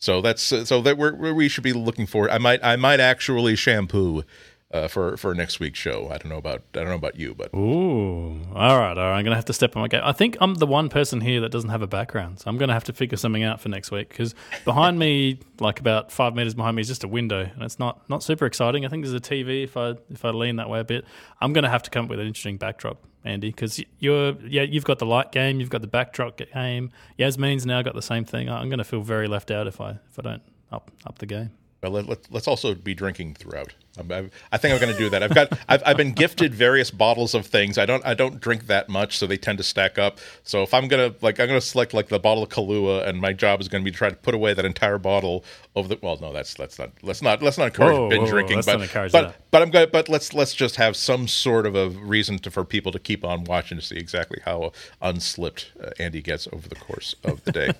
[0.00, 2.28] So that's so that we're, we should be looking for.
[2.28, 4.24] I might I might actually shampoo
[4.72, 6.08] uh, for for next week's show.
[6.10, 9.18] I don't know about I don't know about you, but ooh, all right, all right.
[9.18, 10.00] I'm gonna have to step on my game.
[10.04, 12.72] I think I'm the one person here that doesn't have a background, so I'm gonna
[12.72, 14.08] have to figure something out for next week.
[14.08, 17.78] Because behind me, like about five meters behind me, is just a window, and it's
[17.78, 18.84] not not super exciting.
[18.84, 19.64] I think there's a TV.
[19.64, 21.04] If I if I lean that way a bit,
[21.40, 24.84] I'm gonna have to come up with an interesting backdrop, Andy, because you're yeah you've
[24.84, 26.90] got the light game, you've got the backdrop game.
[27.18, 28.50] Yasmine's now got the same thing.
[28.50, 30.42] I'm gonna feel very left out if I if I don't
[30.72, 31.52] up up the game.
[31.80, 33.74] But let, let, let's also be drinking throughout.
[33.98, 35.22] I, I think I'm going to do that.
[35.22, 37.78] I've got I've, I've been gifted various bottles of things.
[37.78, 40.18] I don't I don't drink that much, so they tend to stack up.
[40.42, 43.32] So if I'm gonna like I'm gonna select like the bottle of Kahlua, and my
[43.32, 45.98] job is going to be to try to put away that entire bottle over the.
[46.02, 48.78] Well, no, that's that's not let's not let's not encourage whoa, binge whoa, drinking, but
[48.92, 49.36] but, that.
[49.50, 52.64] but I'm going but let's let's just have some sort of a reason to, for
[52.64, 56.76] people to keep on watching to see exactly how unslipped uh, Andy gets over the
[56.76, 57.70] course of the day.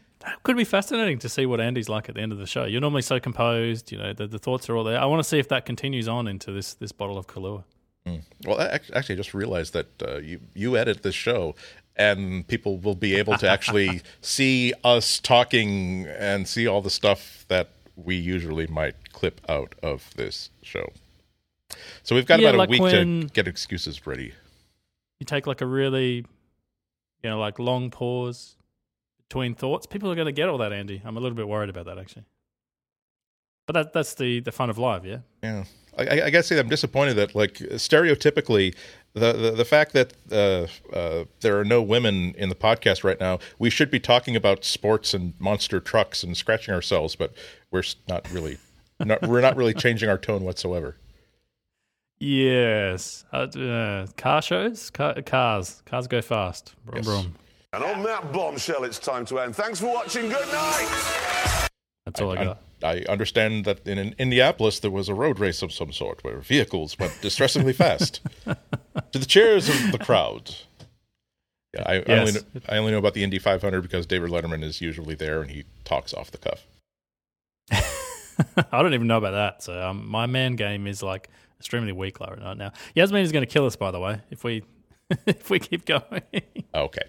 [0.42, 2.64] Could be fascinating to see what Andy's like at the end of the show.
[2.64, 5.00] You're normally so composed, you know, the, the thoughts are all there.
[5.00, 7.64] I want to see if that continues on into this this bottle of Kahlua.
[8.06, 8.22] Mm.
[8.44, 11.54] Well, actually, I just realized that uh, you you edit this show,
[11.96, 17.44] and people will be able to actually see us talking and see all the stuff
[17.48, 20.92] that we usually might clip out of this show.
[22.02, 24.32] So we've got yeah, about like a week to get excuses ready.
[25.20, 26.24] You take like a really,
[27.22, 28.56] you know, like long pause
[29.28, 29.86] between thoughts.
[29.86, 31.02] People are going to get all that, Andy.
[31.04, 32.24] I'm a little bit worried about that actually.
[33.66, 35.18] But that that's the the fun of live, yeah.
[35.42, 35.64] Yeah,
[35.98, 38.74] I, I gotta say I'm disappointed that like stereotypically
[39.12, 40.66] the the, the fact that uh,
[40.96, 44.64] uh, there are no women in the podcast right now, we should be talking about
[44.64, 47.34] sports and monster trucks and scratching ourselves, but
[47.70, 48.56] we're not really
[49.00, 50.96] not, we're not really changing our tone whatsoever.
[52.20, 56.74] Yes, uh, uh car shows, car, cars, cars go fast.
[56.86, 57.06] Brum, yes.
[57.06, 57.34] brum.
[57.72, 59.54] And on that bombshell, it's time to end.
[59.54, 60.28] Thanks for watching.
[60.28, 61.68] Good night.
[62.06, 62.62] That's all I, I got.
[62.82, 66.24] I, I understand that in, in Indianapolis there was a road race of some sort
[66.24, 68.20] where vehicles went distressingly fast.
[68.46, 70.54] to the cheers of the crowd.
[71.74, 72.04] Yeah, I, yes.
[72.08, 72.40] I, only know,
[72.70, 75.64] I only know about the Indy 500 because David Letterman is usually there and he
[75.84, 76.66] talks off the cuff.
[78.72, 79.62] I don't even know about that.
[79.62, 82.72] So um, my man game is like extremely weak right now.
[82.94, 84.62] Yasmine is going to kill us, by the way, if we
[85.26, 86.22] if we keep going.
[86.74, 87.02] okay.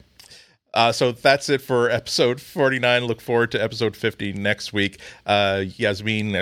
[0.73, 3.05] Uh, so that's it for episode 49.
[3.05, 4.99] Look forward to episode 50 next week.
[5.25, 6.35] Uh, Yasmine,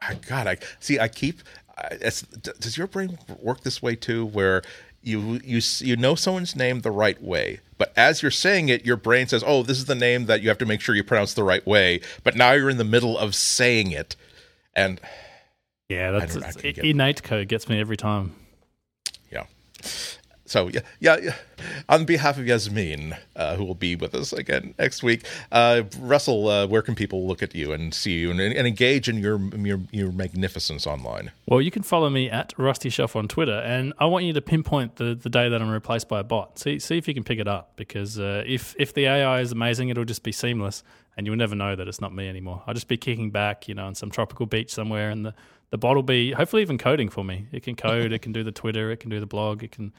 [0.00, 0.98] I God, I see.
[0.98, 1.42] I keep.
[2.00, 4.62] does your brain work this way too, where
[5.02, 8.96] you you you know someone's name the right way, but as you're saying it, your
[8.96, 11.34] brain says, "Oh, this is the name that you have to make sure you pronounce
[11.34, 14.16] the right way." But now you're in the middle of saying it,
[14.74, 15.00] and
[15.88, 18.34] yeah, that's Ihnatko gets me every time.
[19.30, 19.44] Yeah
[20.50, 21.34] so yeah, yeah, yeah,
[21.88, 26.48] On behalf of Yasmine, uh, who will be with us again next week, uh, Russell,
[26.48, 29.38] uh, where can people look at you and see you and, and, engage in your,
[29.56, 31.30] your your magnificence online?
[31.46, 34.42] Well, you can follow me at Rusty Shelf on Twitter, and I want you to
[34.42, 36.58] pinpoint the, the day that I'm replaced by a bot.
[36.58, 39.52] See see if you can pick it up, because uh, if if the AI is
[39.52, 40.82] amazing, it'll just be seamless,
[41.16, 42.64] and you'll never know that it's not me anymore.
[42.66, 45.34] I'll just be kicking back, you know, on some tropical beach somewhere, and the
[45.70, 47.46] the bot will be hopefully even coding for me.
[47.52, 49.92] It can code, it can do the Twitter, it can do the blog, it can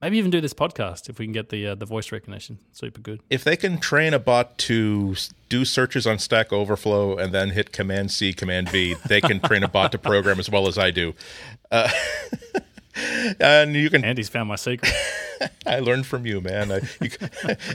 [0.00, 2.58] Maybe even do this podcast if we can get the uh, the voice recognition.
[2.72, 3.20] Super good.
[3.30, 5.16] If they can train a bot to
[5.48, 9.64] do searches on Stack Overflow and then hit Command C, Command V, they can train
[9.64, 11.14] a bot to program as well as I do.
[11.72, 11.90] Uh,
[13.40, 14.04] and you can.
[14.04, 14.92] Andy's found my secret.
[15.66, 16.72] I learned from you, man.
[16.72, 17.10] I, you,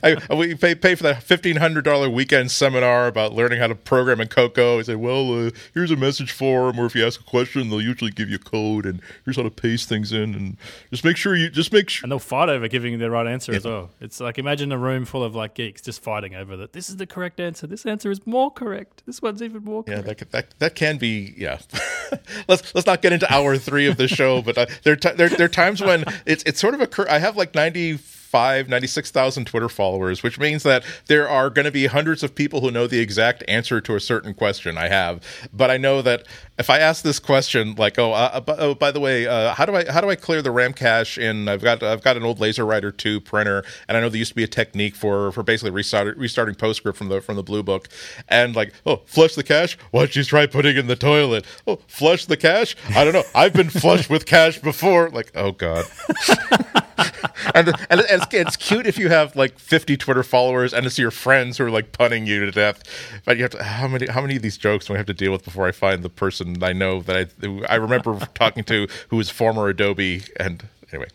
[0.29, 3.75] I we pay, pay for that fifteen hundred dollar weekend seminar about learning how to
[3.75, 4.79] program in Cocoa.
[4.79, 7.81] I said, well, uh, here's a message form, or if you ask a question, they'll
[7.81, 10.57] usually give you code, and here's how to paste things in, and
[10.91, 12.05] just make sure you just make sure.
[12.05, 13.57] And they'll fight over giving the right answer yeah.
[13.57, 13.91] as well.
[14.01, 16.73] It's like imagine a room full of like geeks just fighting over that.
[16.73, 17.67] This is the correct answer.
[17.67, 19.03] This answer is more correct.
[19.05, 19.83] This one's even more.
[19.83, 20.07] Correct.
[20.07, 21.33] Yeah, that that that can be.
[21.37, 21.59] Yeah,
[22.47, 25.29] let's let's not get into hour three of the show, but uh, there, t- there
[25.29, 27.11] there are times when it's it's sort of a.
[27.11, 27.53] I have like
[28.33, 32.61] 95, 96,000 Twitter followers, which means that there are going to be hundreds of people
[32.61, 35.23] who know the exact answer to a certain question I have.
[35.53, 36.25] But I know that
[36.57, 39.75] if I ask this question, like, oh, uh, oh by the way, uh, how do
[39.75, 41.47] I how do I clear the RAM cache in?
[41.47, 44.35] I've got I've got an old LaserWriter two printer, and I know there used to
[44.35, 47.87] be a technique for for basically restarting restarting PostScript from the from the Blue Book,
[48.29, 49.77] and like, oh, flush the cache.
[49.91, 51.45] Why don't you try putting in the toilet?
[51.67, 52.75] Oh, flush the cache.
[52.95, 53.23] I don't know.
[53.35, 55.09] I've been flushed with cache before.
[55.09, 55.85] Like, oh god.
[57.55, 61.11] and, and it's, it's cute if you have like 50 Twitter followers and it's your
[61.11, 62.83] friends who are like punning you to death.
[63.25, 65.13] But you have to how many how many of these jokes do I have to
[65.13, 68.87] deal with before I find the person I know that I I remember talking to
[69.09, 70.23] who was former Adobe.
[70.37, 71.09] And anyway,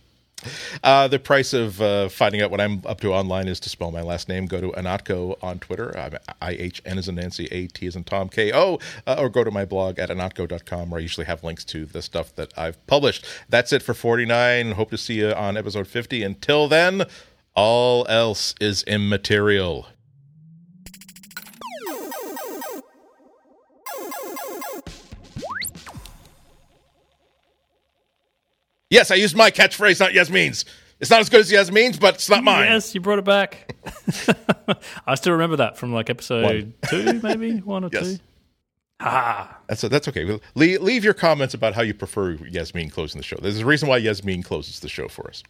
[0.83, 3.91] uh, the price of uh, finding out what I'm up to online is to spell
[3.91, 4.47] my last name.
[4.47, 5.97] Go to Ihnatko on Twitter.
[5.99, 9.17] I'm I H N as in Nancy, A T as in Tom, K O, uh,
[9.19, 12.35] or go to my blog at ihnatko.com where I usually have links to the stuff
[12.37, 13.27] that I've published.
[13.49, 14.73] That's it for 49.
[14.73, 16.23] Hope to see you on episode 50.
[16.23, 17.05] Until then,
[17.55, 19.89] all else is immaterial.
[28.91, 30.65] Yes, I used my catchphrase, not Yasmine's.
[31.01, 32.67] It's not as good as Yasmine's, but it's not mine.
[32.71, 33.77] Yes, you brought it back.
[35.07, 36.75] I still remember that from like episode one.
[36.89, 38.15] two, maybe one or yes.
[38.15, 38.19] two.
[39.01, 40.41] Ah, that's that's okay.
[40.57, 43.37] Leave, leave your comments about how you prefer Yasmine closing the show.
[43.41, 45.45] There's a reason why Yasmine closes the show for us.